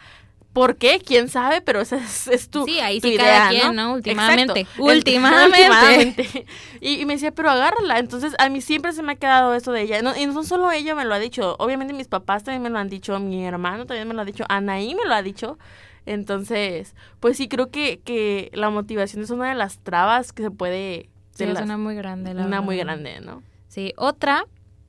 [0.53, 0.99] ¿por qué?
[0.99, 1.61] ¿Quién sabe?
[1.61, 3.87] Pero esa es, es tu Sí, ahí tu sí idea, cada quien, ¿no?
[3.87, 3.93] ¿no?
[3.93, 4.59] Últimamente.
[4.61, 4.83] Exacto.
[4.83, 5.45] Últimamente.
[5.59, 6.45] Últimamente.
[6.81, 7.99] Y, y me decía, pero agárrala.
[7.99, 10.01] Entonces, a mí siempre se me ha quedado eso de ella.
[10.01, 11.55] No- y no solo ella me lo ha dicho.
[11.57, 13.17] Obviamente, mis papás también me lo han dicho.
[13.19, 14.43] Mi hermano también me lo ha dicho.
[14.49, 15.57] Anaí me lo ha dicho.
[16.05, 20.51] Entonces, pues sí, creo que, que la motivación es una de las trabas que se
[20.51, 21.09] puede...
[21.45, 23.43] Sí, es una muy grande, la una muy grande, ¿no?
[23.67, 24.45] Sí, otra,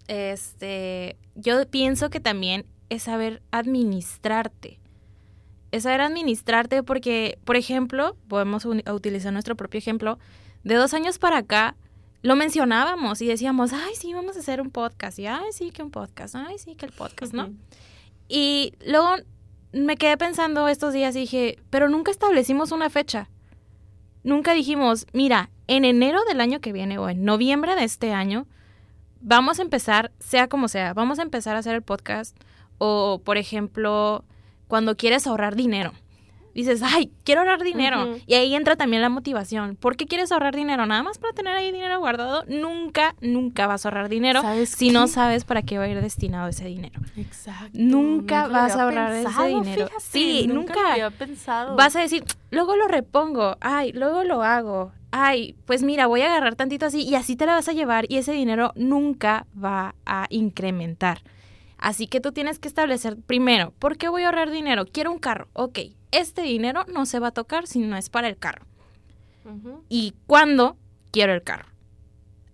[0.09, 4.79] este, yo pienso que también es saber administrarte.
[5.71, 10.19] Es saber administrarte porque, por ejemplo, podemos utilizar nuestro propio ejemplo,
[10.65, 11.77] de dos años para acá
[12.23, 15.83] lo mencionábamos y decíamos, ay, sí, vamos a hacer un podcast, y ay, sí, que
[15.83, 17.53] un podcast, ay, sí, que el podcast, ¿no?
[18.29, 19.17] Y luego
[19.73, 23.29] me quedé pensando estos días y dije, pero nunca establecimos una fecha.
[24.25, 28.47] Nunca dijimos, mira, en enero del año que viene o en noviembre de este año,
[29.21, 32.37] vamos a empezar, sea como sea, vamos a empezar a hacer el podcast.
[32.79, 34.25] O, por ejemplo,
[34.69, 35.93] cuando quieres ahorrar dinero.
[36.55, 38.17] Dices, ay, quiero ahorrar dinero.
[38.27, 39.77] Y ahí entra también la motivación.
[39.77, 40.85] ¿Por qué quieres ahorrar dinero?
[40.87, 42.45] Nada más para tener ahí dinero guardado.
[42.47, 46.01] Nunca, nunca vas a ahorrar dinero ¿Sabes si no sabes para qué va a ir
[46.01, 47.01] destinado ese dinero.
[47.17, 47.71] Exacto.
[47.73, 49.87] Nunca vas a ahorrar ese pensado, dinero.
[49.87, 50.75] fíjate, Sí, nunca.
[50.75, 50.93] nunca.
[50.93, 51.77] había pensado.
[51.77, 56.27] Vas a decir, luego lo repongo, ay, luego lo hago, ay, pues mira, voy a
[56.27, 59.95] agarrar tantito así y así te la vas a llevar y ese dinero nunca va
[60.07, 61.23] a incrementar.
[61.79, 64.85] Así que tú tienes que establecer primero, ¿por qué voy a ahorrar dinero?
[64.87, 65.79] Quiero un carro, ok,
[66.13, 68.65] este dinero no se va a tocar si no es para el carro.
[69.89, 70.77] ¿Y cuándo
[71.11, 71.67] quiero el carro?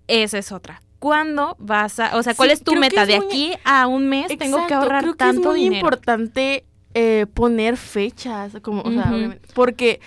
[0.06, 0.80] Esa es otra.
[0.98, 3.02] ¿Cuándo vas a, o sea, cuál Sí, es tu meta?
[3.02, 5.60] es De muy- aquí a un mes tengo que ahorrar creo que tanto es muy
[5.60, 5.76] dinero.
[5.86, 9.14] importante eh, poner fechas, como, o sea, Ujú.
[9.14, 10.00] obviamente, porque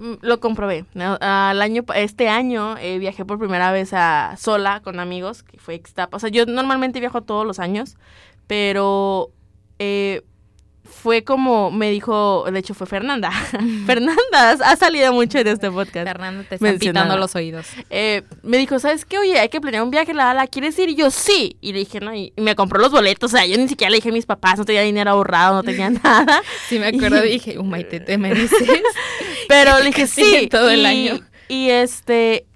[0.00, 0.86] mm, lo comprobé.
[0.94, 1.18] ¿no?
[1.20, 5.74] Al año, este año eh, viajé por primera vez a sola con amigos, que fue
[5.76, 6.16] Ixtapa.
[6.16, 7.96] O sea, yo normalmente viajo todos los años,
[8.48, 9.30] pero
[9.78, 10.22] eh,
[11.02, 13.30] fue como me dijo, de hecho fue Fernanda.
[13.86, 16.06] Fernanda ha salido mucho en este podcast.
[16.06, 17.66] Fernanda te está pitando los oídos.
[17.90, 19.18] Eh, me dijo, ¿sabes qué?
[19.18, 20.88] Oye, hay que planear un viaje, la, la, ¿quieres ir?
[20.88, 21.56] Y yo, sí.
[21.60, 23.32] Y le dije, no, y me compró los boletos.
[23.32, 25.62] O sea, yo ni siquiera le dije a mis papás, no tenía dinero ahorrado, no
[25.62, 26.42] tenía nada.
[26.68, 28.50] Sí, me acuerdo, Y- dije, oh, Maite, te mereces.
[29.48, 30.48] Pero le dije, sí.
[30.50, 31.20] todo el año.
[31.48, 32.46] Y este,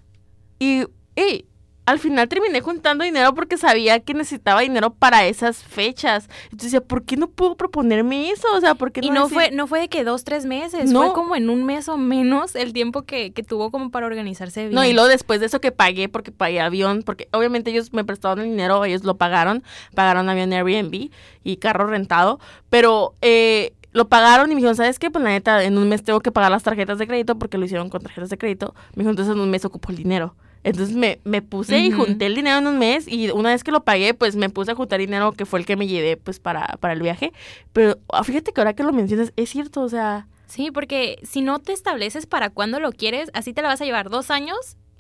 [0.59, 0.85] y,
[1.17, 1.45] y
[1.91, 6.29] al final terminé juntando dinero porque sabía que necesitaba dinero para esas fechas.
[6.45, 8.47] Entonces decía, ¿por qué no puedo proponerme eso?
[8.55, 10.45] O sea, ¿por qué Y no no decir- fue, no fue de que dos, tres
[10.47, 11.03] meses, No.
[11.05, 14.63] fue como en un mes o menos el tiempo que, que tuvo como para organizarse
[14.65, 14.75] bien.
[14.75, 18.05] No, y luego después de eso que pagué, porque pagué avión, porque obviamente ellos me
[18.05, 19.63] prestaron el dinero, ellos lo pagaron,
[19.95, 21.11] pagaron avión Airbnb
[21.45, 22.39] y carro rentado,
[22.71, 25.11] pero eh, lo pagaron y me dijeron, ¿sabes qué?
[25.11, 27.65] Pues la neta, en un mes tengo que pagar las tarjetas de crédito porque lo
[27.65, 28.75] hicieron con tarjetas de crédito.
[28.95, 30.35] Me dijo, entonces en un mes ocupo el dinero.
[30.65, 33.71] Entonces me, me puse y junté el dinero en un mes y una vez que
[33.71, 36.41] lo pagué, pues me puse a juntar dinero que fue el que me llevé pues
[36.41, 37.33] para, para el viaje.
[37.73, 40.27] Pero ah, fíjate que ahora que lo mencionas, es cierto, o sea...
[40.47, 43.85] Sí, porque si no te estableces para cuándo lo quieres, así te la vas a
[43.85, 44.57] llevar dos años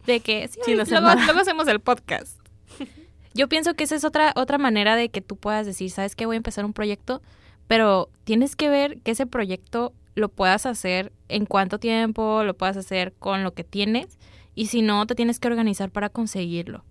[0.06, 2.38] de que sí, ahorita- hacer luego, luego hacemos el podcast.
[3.34, 6.26] Yo pienso que esa es otra, otra manera de que tú puedas decir, ¿sabes qué?
[6.26, 7.22] Voy a empezar un proyecto,
[7.66, 12.76] pero tienes que ver que ese proyecto lo puedas hacer en cuánto tiempo, lo puedas
[12.76, 14.18] hacer con lo que tienes,
[14.58, 16.82] y si no, te tienes que organizar para conseguirlo.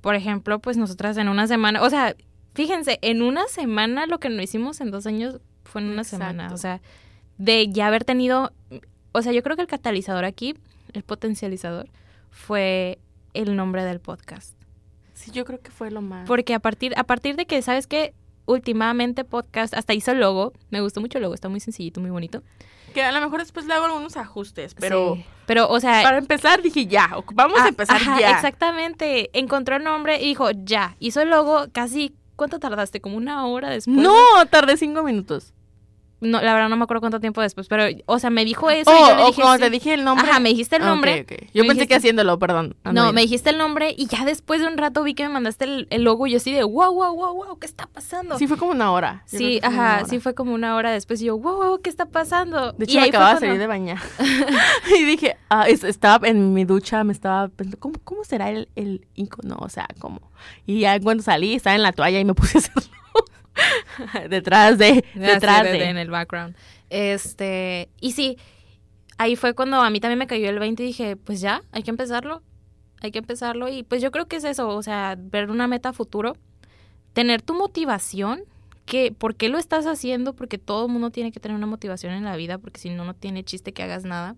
[0.00, 2.16] Por ejemplo, pues nosotras en una semana, o sea,
[2.54, 6.52] fíjense, en una semana lo que no hicimos en dos años fue en una semana.
[6.52, 6.80] O sea,
[7.36, 8.52] de ya haber tenido,
[9.12, 10.56] o sea, yo creo que el catalizador aquí,
[10.92, 11.88] el potencializador,
[12.32, 12.98] fue
[13.32, 14.60] el nombre del podcast.
[15.14, 16.26] Sí, yo creo que fue lo más...
[16.26, 18.12] Porque a partir, a partir de que, ¿sabes qué?
[18.44, 22.10] Últimamente podcast, hasta hizo el logo, me gustó mucho el logo, está muy sencillito, muy
[22.10, 22.42] bonito.
[22.94, 25.14] Que a lo mejor después le hago algunos ajustes, pero...
[25.16, 25.24] Sí.
[25.46, 26.02] Pero, o sea...
[26.02, 28.32] Para empezar dije ya, vamos a ah, empezar ajá, ya.
[28.32, 32.14] Exactamente, encontró el nombre y dijo, ya, hizo el logo casi...
[32.36, 33.00] ¿Cuánto tardaste?
[33.00, 33.96] ¿Como una hora después?
[33.96, 34.14] No,
[34.48, 35.52] tardé cinco minutos.
[36.20, 38.90] No, la verdad no me acuerdo cuánto tiempo después, pero, o sea, me dijo eso
[38.90, 39.40] y Oh, yo le o dije...
[39.42, 39.62] cuando sí.
[39.62, 40.28] te dije el nombre.
[40.28, 41.24] Ajá, me dijiste el nombre.
[41.54, 42.74] Yo pensé dijiste- que haciéndolo, perdón.
[42.82, 45.28] Ah, No, me dijiste el nombre y ya después de un rato vi que me
[45.28, 48.36] mandaste el, el logo y yo así de, wow, wow, wow, wow, ¿qué está pasando?
[48.36, 49.22] Sí, fue como una hora.
[49.30, 50.04] Yo Sí, ajá, hora.
[50.06, 52.72] sí fue como una hora después y yo, wow, wow, ¿qué está pasando?
[52.72, 53.98] De Y hecho, me acababa de salir de bañar.
[54.98, 58.68] y dije, ah, es- estaba en mi ducha, me estaba pensando, ¿cómo, cómo será el,
[58.76, 59.56] el icono?
[59.60, 60.20] O sea, ¿cómo?
[60.66, 62.82] Y ya cuando salí, estaba en la toalla y me puse a hacerlo.
[64.28, 65.78] detrás de, detrás de- de.
[65.78, 66.54] de- en el background.
[66.90, 68.38] Este, y sí,
[69.18, 71.82] ahí fue cuando a mí también me cayó el 20 y dije, pues ya, hay
[71.82, 72.42] que empezarlo.
[73.00, 75.92] Hay que empezarlo y pues yo creo que es eso, o sea, ver una meta
[75.92, 76.36] futuro,
[77.12, 78.42] tener tu motivación,
[78.86, 82.12] que por qué lo estás haciendo, porque todo el mundo tiene que tener una motivación
[82.12, 84.34] en la vida, porque si no no tiene chiste que hagas nada.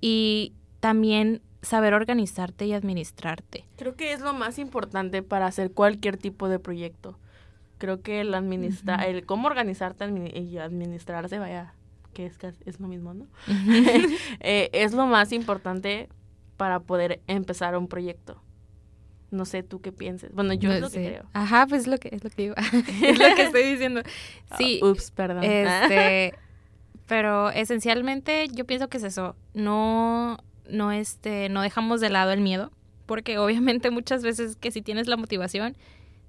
[0.00, 3.64] Y también saber organizarte y administrarte.
[3.76, 7.18] Creo que es lo más importante para hacer cualquier tipo de proyecto.
[7.78, 11.74] Creo que el administrar, el cómo organizarte y administrarse, vaya,
[12.12, 13.26] que es, es lo mismo, ¿no?
[14.40, 16.08] Eh, es lo más importante
[16.56, 18.40] para poder empezar un proyecto.
[19.30, 20.32] No sé tú qué pienses.
[20.32, 21.24] Bueno, yo es No lo que creo.
[21.32, 22.54] Ajá, pues es lo que es lo que digo.
[23.02, 24.02] es lo que estoy diciendo.
[24.56, 25.42] Sí, Ah, ups, perdón.
[25.42, 26.34] Este,
[27.06, 29.34] pero esencialmente yo pienso que es eso.
[29.52, 32.70] No, no, este, no dejamos de lado el miedo,
[33.06, 35.76] porque obviamente muchas veces que si tienes la motivación,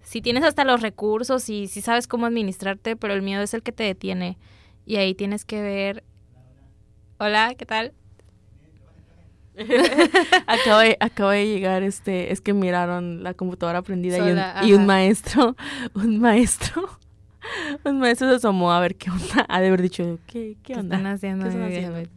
[0.05, 3.63] si tienes hasta los recursos y si sabes cómo administrarte, pero el miedo es el
[3.63, 4.37] que te detiene
[4.85, 6.03] y ahí tienes que ver.
[7.17, 7.91] Hola, ¿qué tal?
[10.47, 14.17] acabo, de, acabo de llegar, este, es que miraron la computadora prendida
[14.63, 15.55] y un, y maestro,
[15.95, 16.99] un maestro,
[17.83, 19.45] un maestro se asomó a ver qué onda.
[19.49, 20.97] Ha de haber dicho, ¿qué, qué ¿Qué onda?
[20.97, 21.45] están haciendo?
[21.45, 22.09] ¿Qué están haciendo?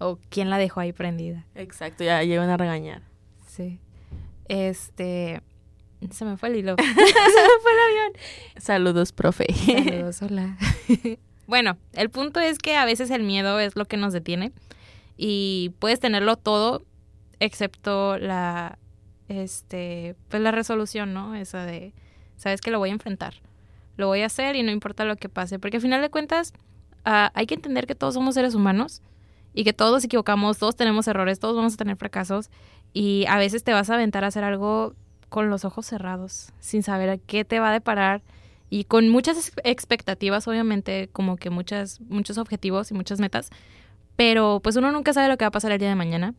[0.00, 1.46] O quién la dejó ahí prendida.
[1.54, 3.02] Exacto, ya llevan a regañar.
[3.46, 3.78] Sí.
[4.48, 5.40] Este.
[6.10, 6.76] Se me fue el hilo.
[6.78, 8.12] se me fue el avión.
[8.56, 9.46] Saludos, profe.
[9.52, 10.56] Saludos, hola.
[11.46, 14.52] bueno, el punto es que a veces el miedo es lo que nos detiene.
[15.16, 16.82] Y puedes tenerlo todo,
[17.38, 18.78] excepto la.
[19.28, 20.16] Este.
[20.28, 21.34] Pues la resolución, ¿no?
[21.34, 21.92] Esa de.
[22.36, 23.34] Sabes que lo voy a enfrentar.
[23.96, 25.58] Lo voy a hacer y no importa lo que pase.
[25.58, 26.54] Porque al final de cuentas,
[27.04, 29.02] ah, hay que entender que todos somos seres humanos
[29.52, 32.48] y que todos nos equivocamos, todos tenemos errores, todos vamos a tener fracasos.
[32.94, 34.94] Y a veces te vas a aventar a hacer algo
[35.30, 38.20] con los ojos cerrados, sin saber a qué te va a deparar
[38.68, 43.48] y con muchas ex- expectativas, obviamente, como que muchas, muchos objetivos y muchas metas,
[44.16, 46.34] pero pues uno nunca sabe lo que va a pasar el día de mañana.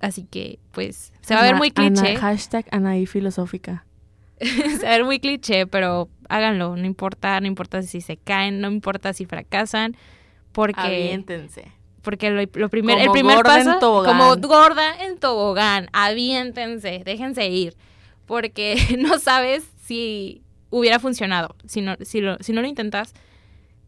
[0.00, 3.84] Así que, pues, se va a ver muy cliché, Ana- hashtag Anaí filosófica.
[4.40, 8.60] se va a ver muy cliché, pero háganlo, no importa, no importa si se caen,
[8.60, 9.96] no importa si fracasan,
[10.52, 11.72] porque, Aviéntense.
[12.02, 14.18] porque lo, lo primer, el Como primer gorda en paso, tobogán.
[14.18, 17.74] como gorda en tobogán, aviéntense, déjense ir,
[18.28, 23.14] porque no sabes si hubiera funcionado, si no, si, lo, si no lo intentas,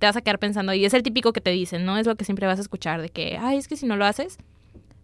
[0.01, 1.97] te vas a quedar pensando, y es el típico que te dicen, ¿no?
[1.99, 4.07] Es lo que siempre vas a escuchar, de que, ay, es que si no lo
[4.07, 4.39] haces,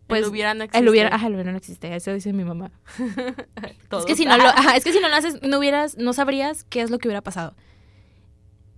[0.06, 0.90] pues el hubiera no el existe.
[0.90, 2.72] hubiera, ajá, el hubiera no existe, eso dice mi mamá.
[3.98, 6.12] Es que si no lo, ajá, es que si no lo haces, no hubieras, no
[6.12, 7.54] sabrías qué es lo que hubiera pasado.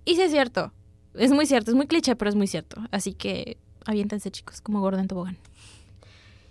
[0.05, 0.73] Y sí es cierto,
[1.13, 2.81] es muy cierto, es muy cliché, pero es muy cierto.
[2.91, 5.37] Así que aviéntense, chicos, como gordo en tobogán.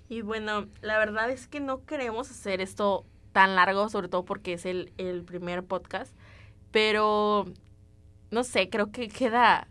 [0.09, 3.05] Y bueno, la verdad es que no queremos hacer esto
[3.39, 6.13] tan largo, sobre todo porque es el, el primer podcast.
[6.73, 7.47] Pero,
[8.33, 9.69] no sé, creo que queda...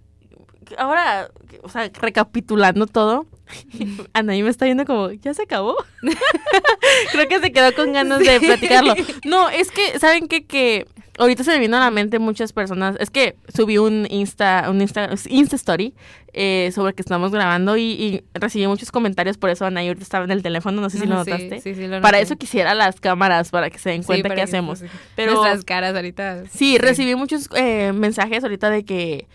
[0.78, 1.30] Ahora,
[1.64, 3.26] o sea, recapitulando todo,
[4.14, 5.76] Anaí me está viendo como, ¿ya se acabó?
[7.12, 8.96] creo que se quedó con ganas de platicarlo.
[9.26, 10.46] No, es que, ¿saben qué?
[10.46, 10.88] Que
[11.18, 12.96] ahorita se me vino a la mente muchas personas.
[13.00, 15.94] Es que subí un Insta, un Insta, Insta Story
[16.34, 19.38] eh, sobre que estamos grabando y, y recibí muchos comentarios.
[19.38, 21.62] Por eso Anaí ahorita estaba en el teléfono, no sé si lo Sí, notaste.
[21.62, 24.80] sí, sí, lo Para eso quisiera las cámaras, para que se den cuenta qué hacemos.
[24.80, 24.86] sí.
[25.16, 26.44] Pero Nuestras caras ahorita.
[26.52, 29.28] sí, recibí muchos eh, mensajes ahorita de que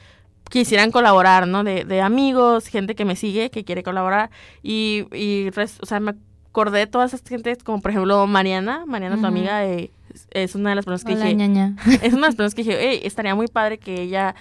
[0.50, 1.64] quisieran colaborar, ¿no?
[1.64, 4.30] De, de amigos, gente que me sigue, que quiere colaborar.
[4.62, 6.12] Y, y res- o sea, me
[6.50, 9.90] acordé de todas esas gentes, como por ejemplo Mariana, Mariana, tu amiga, eh,
[10.30, 11.76] es- una de las personas que Hola, dije, ñaña.
[12.02, 14.34] es una de las personas que dije, "Ey, estaría muy padre que ella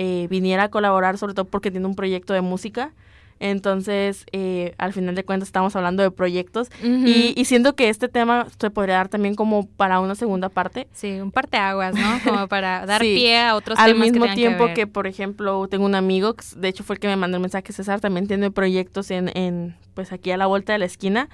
[0.00, 2.92] eh, viniera a colaborar, sobre todo porque tiene un proyecto de música.
[3.40, 6.68] Entonces, eh, al final de cuentas, estamos hablando de proyectos.
[6.82, 10.88] y, y siento que este tema se podría dar también como para una segunda parte.
[10.92, 12.18] Sí, un parteaguas, ¿no?
[12.24, 13.14] Como para dar Sí.
[13.16, 16.68] pie a otros Al temas que mismo tiempo que, por ejemplo, tengo un amigo, de
[16.68, 20.12] hecho fue el que me mandó el mensaje, César, también tiene proyectos en, en pues
[20.12, 21.28] aquí a la vuelta de la esquina.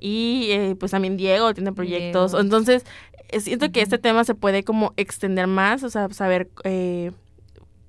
[0.00, 2.32] Y eh, pues también Diego tiene proyectos.
[2.32, 2.42] Diego.
[2.42, 2.84] Entonces,
[3.28, 7.12] eh, siento que este tema se puede como extender más, o sea, saber, eh,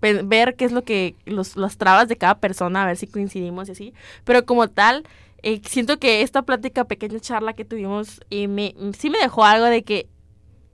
[0.01, 3.69] ver qué es lo que, los, las trabas de cada persona, a ver si coincidimos
[3.69, 3.93] y así.
[4.25, 5.03] Pero como tal,
[5.41, 9.83] eh, siento que esta plática, pequeña charla que tuvimos, me, sí me dejó algo de
[9.83, 10.07] que,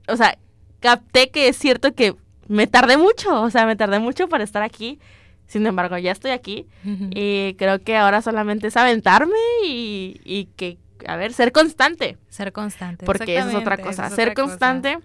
[0.08, 0.36] o sea,
[0.80, 2.16] capté que es cierto que
[2.48, 4.98] me tardé mucho, o sea, me tardé mucho para estar aquí.
[5.46, 6.66] Sin embargo, ya estoy aquí.
[6.84, 10.76] Y creo que ahora solamente es aventarme y, y que,
[11.06, 12.18] a ver, ser constante.
[12.28, 13.04] Ser constante.
[13.06, 14.06] Porque esa es otra cosa.
[14.06, 14.58] es ser otra cosa.
[14.58, 14.98] constante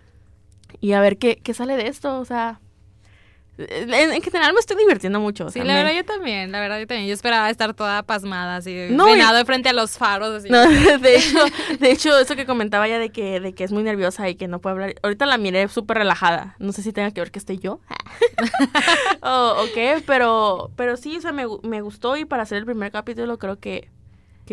[0.80, 2.20] y a ver qué, qué sale de esto.
[2.20, 2.60] O sea,
[3.58, 5.50] en, en general me estoy divirtiendo mucho.
[5.50, 7.08] Sí, la verdad yo también, la verdad yo también.
[7.08, 10.50] Yo esperaba estar toda pasmada, así, No, venado de frente a los faros, así.
[10.50, 10.68] No,
[11.00, 11.40] de hecho,
[11.80, 14.48] de hecho, eso que comentaba ya de que, de que es muy nerviosa y que
[14.48, 14.96] no puede hablar.
[15.04, 16.56] Ahorita la miré súper relajada.
[16.60, 17.80] No sé si tenga que ver que esté yo.
[19.22, 22.66] o o qué, pero, pero sí, o sea, me, me gustó y para hacer el
[22.66, 23.90] primer capítulo creo que,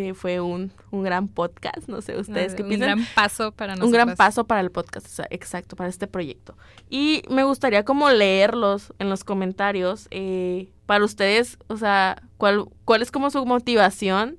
[0.03, 1.89] que fue un, un gran podcast.
[1.89, 2.99] No sé, ustedes qué un piensan.
[2.99, 3.87] gran paso para nosotros.
[3.89, 6.57] un gran paso para el podcast, o sea, exacto, para este proyecto.
[6.89, 13.03] Y me gustaría como leerlos en los comentarios eh, para ustedes, o sea, cuál, cuál
[13.03, 14.37] es como su motivación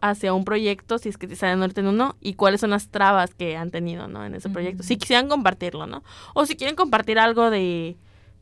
[0.00, 3.56] hacia un proyecto, si es que ahorita en uno, y cuáles son las trabas que
[3.56, 4.24] han tenido, ¿no?
[4.24, 4.84] En ese proyecto.
[4.84, 6.04] Si quisieran compartirlo, ¿no?
[6.34, 7.96] O si quieren compartir algo de,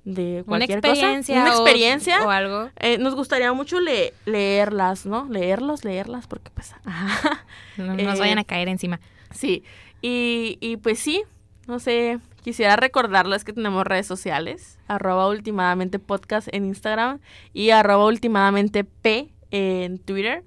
[0.05, 1.35] de Una cualquier experiencia.
[1.37, 1.47] cosa.
[1.51, 2.27] Una o- experiencia.
[2.27, 2.71] O, algo.
[2.77, 5.27] eh, nos gustaría mucho le- leerlas, ¿no?
[5.29, 6.75] Leerlos, leerlas, porque pues...
[6.85, 7.45] ajá.
[7.77, 9.01] No nos Eh, vayan a caer encima.
[9.35, 9.63] Sí,
[10.01, 11.23] y, y pues sí,
[11.67, 17.19] no sé, quisiera recordarles que tenemos redes sociales, arroba últimamente podcast en Instagram
[17.53, 20.45] y arroba últimamente P en Twitter.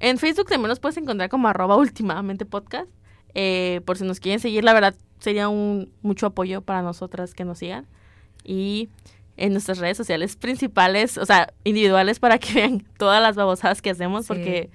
[0.00, 2.88] En Facebook también nos puedes encontrar como arroba últimamente podcast.
[3.34, 7.44] Eh, por si nos quieren seguir, la verdad sería un mucho apoyo para nosotras que
[7.44, 7.86] nos sigan.
[8.44, 8.88] Y
[9.36, 13.90] en nuestras redes sociales principales, o sea, individuales para que vean todas las babosadas que
[13.90, 14.28] hacemos, Sí.
[14.28, 14.70] porque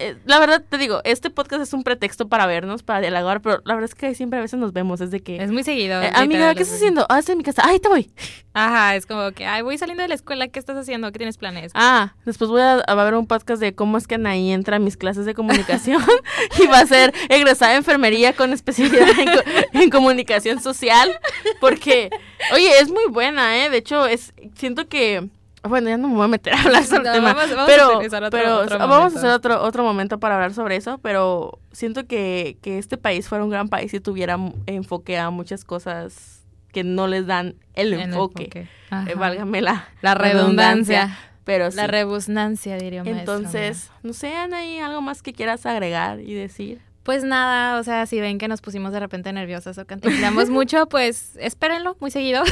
[0.00, 3.60] eh, la verdad te digo, este podcast es un pretexto para vernos, para dialogar, pero
[3.64, 5.36] la verdad es que siempre a veces nos vemos, es de que...
[5.42, 6.00] Es muy seguido.
[6.02, 7.06] eh, amiga, ¿qué es estás haciendo?
[7.08, 7.62] Ah, estoy en mi casa.
[7.64, 8.10] Ay, te voy.
[8.52, 11.12] Ajá, es como que, ay, voy saliendo de la escuela, ¿qué estás haciendo?
[11.12, 11.70] ¿Qué tienes planes?
[11.74, 14.80] Ah, después voy a, a ver un podcast de cómo es que Anaí entra a
[14.80, 16.02] mis clases de comunicación
[16.62, 19.42] y va a ser egresada de enfermería con especialidad en, co-
[19.74, 21.18] en comunicación social.
[21.60, 22.10] Porque,
[22.52, 23.70] oye, es muy buena, ¿eh?
[23.70, 25.28] De hecho, es siento que...
[25.62, 27.34] Bueno, ya no me voy a meter a hablar sobre No, el tema.
[27.34, 30.36] vamos- vamos a pero utilizar otro- pero otro vamos a hacer otro, otro momento para
[30.36, 30.98] hablar sobre eso.
[30.98, 35.64] Pero siento que, que este país fuera un gran país si tuviera enfoque a muchas
[35.64, 38.44] cosas que no les dan el En enfoque.
[38.44, 38.68] enfoque.
[39.10, 41.16] Eh, válgame la, La redundancia.
[41.44, 41.76] Pero sí.
[41.78, 43.34] La rebusnancia, diría maestro.
[43.36, 46.80] Entonces, no sé, Anaí, algo más que quieras agregar y decir.
[47.02, 50.86] Pues nada, o sea, si ven que nos pusimos de repente nerviosas o cantinflamos mucho,
[50.86, 52.42] pues espérenlo muy seguido.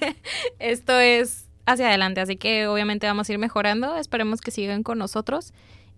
[0.58, 3.96] Esto es hacia adelante, así que obviamente vamos a ir mejorando.
[3.96, 5.52] Esperemos que sigan con nosotros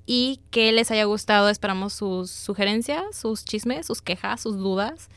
[0.06, 1.48] y que les haya gustado.
[1.48, 5.08] Esperamos sus sugerencias, sus chismes, sus quejas, sus dudas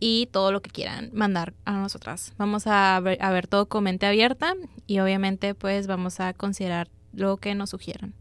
[0.00, 2.32] y todo lo que quieran mandar a nosotras.
[2.38, 4.54] Vamos a ver, a ver todo con mente abierta
[4.86, 8.14] y obviamente pues vamos a considerar lo que nos sugieran.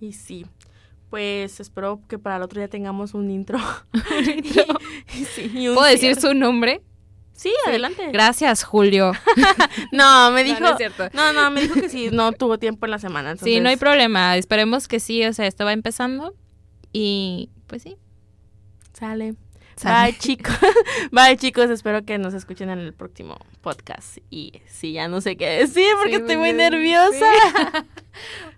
[0.00, 0.46] Y sí,
[1.10, 3.58] pues espero que para el otro día tengamos un intro.
[5.14, 6.82] Y- y sí, y un ¿Puedo decir su nombre?
[7.36, 8.10] Sí, adelante.
[8.12, 9.12] Gracias, Julio.
[9.92, 10.60] No, me No, dijo.
[10.60, 11.08] no es cierto.
[11.12, 13.36] No, no, me dijo que sí, no tuvo tiempo en la semana.
[13.36, 14.36] Sí, no hay problema.
[14.36, 15.24] Esperemos que sí.
[15.24, 16.34] O sea, esto va empezando.
[16.92, 17.96] Y pues sí.
[18.94, 19.34] Sale.
[19.76, 20.10] Sale.
[20.12, 20.54] Bye, chicos.
[21.12, 21.68] Bye, chicos.
[21.70, 24.18] Espero que nos escuchen en el próximo podcast.
[24.30, 27.26] Y sí, ya no sé qué decir porque Sí, estoy muy nerviosa.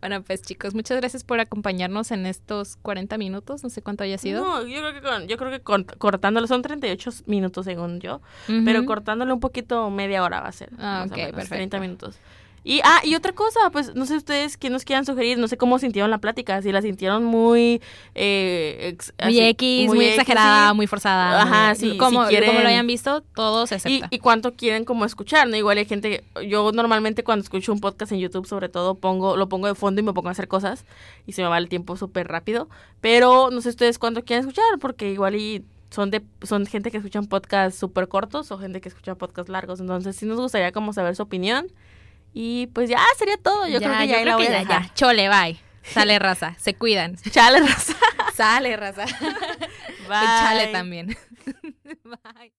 [0.01, 3.65] Bueno, pues chicos, muchas gracias por acompañarnos en estos 40 minutos.
[3.65, 4.45] No sé cuánto haya sido.
[4.45, 8.21] No, yo creo que, con- yo creo que con- cortándolo son 38 minutos según yo.
[8.47, 10.71] Pero cortándole un poquito, media hora va a ser.
[10.79, 11.55] Ah, ok, menos, perfecto.
[11.57, 12.19] 30 minutos.
[12.71, 15.57] Y, ah, y otra cosa, pues no sé ustedes qué nos quieran sugerir, no sé
[15.57, 17.81] cómo sintieron la plática, si la sintieron muy...
[18.15, 20.77] Eh, ex- Muy así, X, muy, exagerada, sí.
[20.77, 21.43] muy forzada.
[21.43, 24.85] Ajá, sí, Como, si quieren- como lo hayan visto, todo se Y, y cuánto quieren
[24.85, 25.57] como escuchar, ¿no?
[25.57, 29.49] Igual hay gente, yo normalmente cuando escucho un podcast en YouTube sobre todo pongo, lo
[29.49, 30.85] pongo de fondo y me pongo a hacer cosas
[31.27, 32.69] y se me va el tiempo súper rápido,
[33.01, 36.99] pero no sé ustedes cuánto quieren escuchar porque igual y son de son gente que
[36.99, 40.93] escuchan podcasts súper cortos o gente que escucha podcasts largos, entonces sí nos gustaría como
[40.93, 41.69] saber su opinión
[42.33, 44.83] y pues ya sería todo, yo creo que ya, ahí la voy a ya, dejar.
[44.83, 44.95] ya.
[44.95, 45.59] Chole, bye.
[45.83, 46.55] Sale raza.
[46.59, 47.17] Se cuidan.
[47.31, 47.95] Chale, raza.
[48.35, 49.05] Sale raza.
[50.09, 50.27] Bye.
[50.41, 51.17] Chale también.
[52.05, 52.47] bye.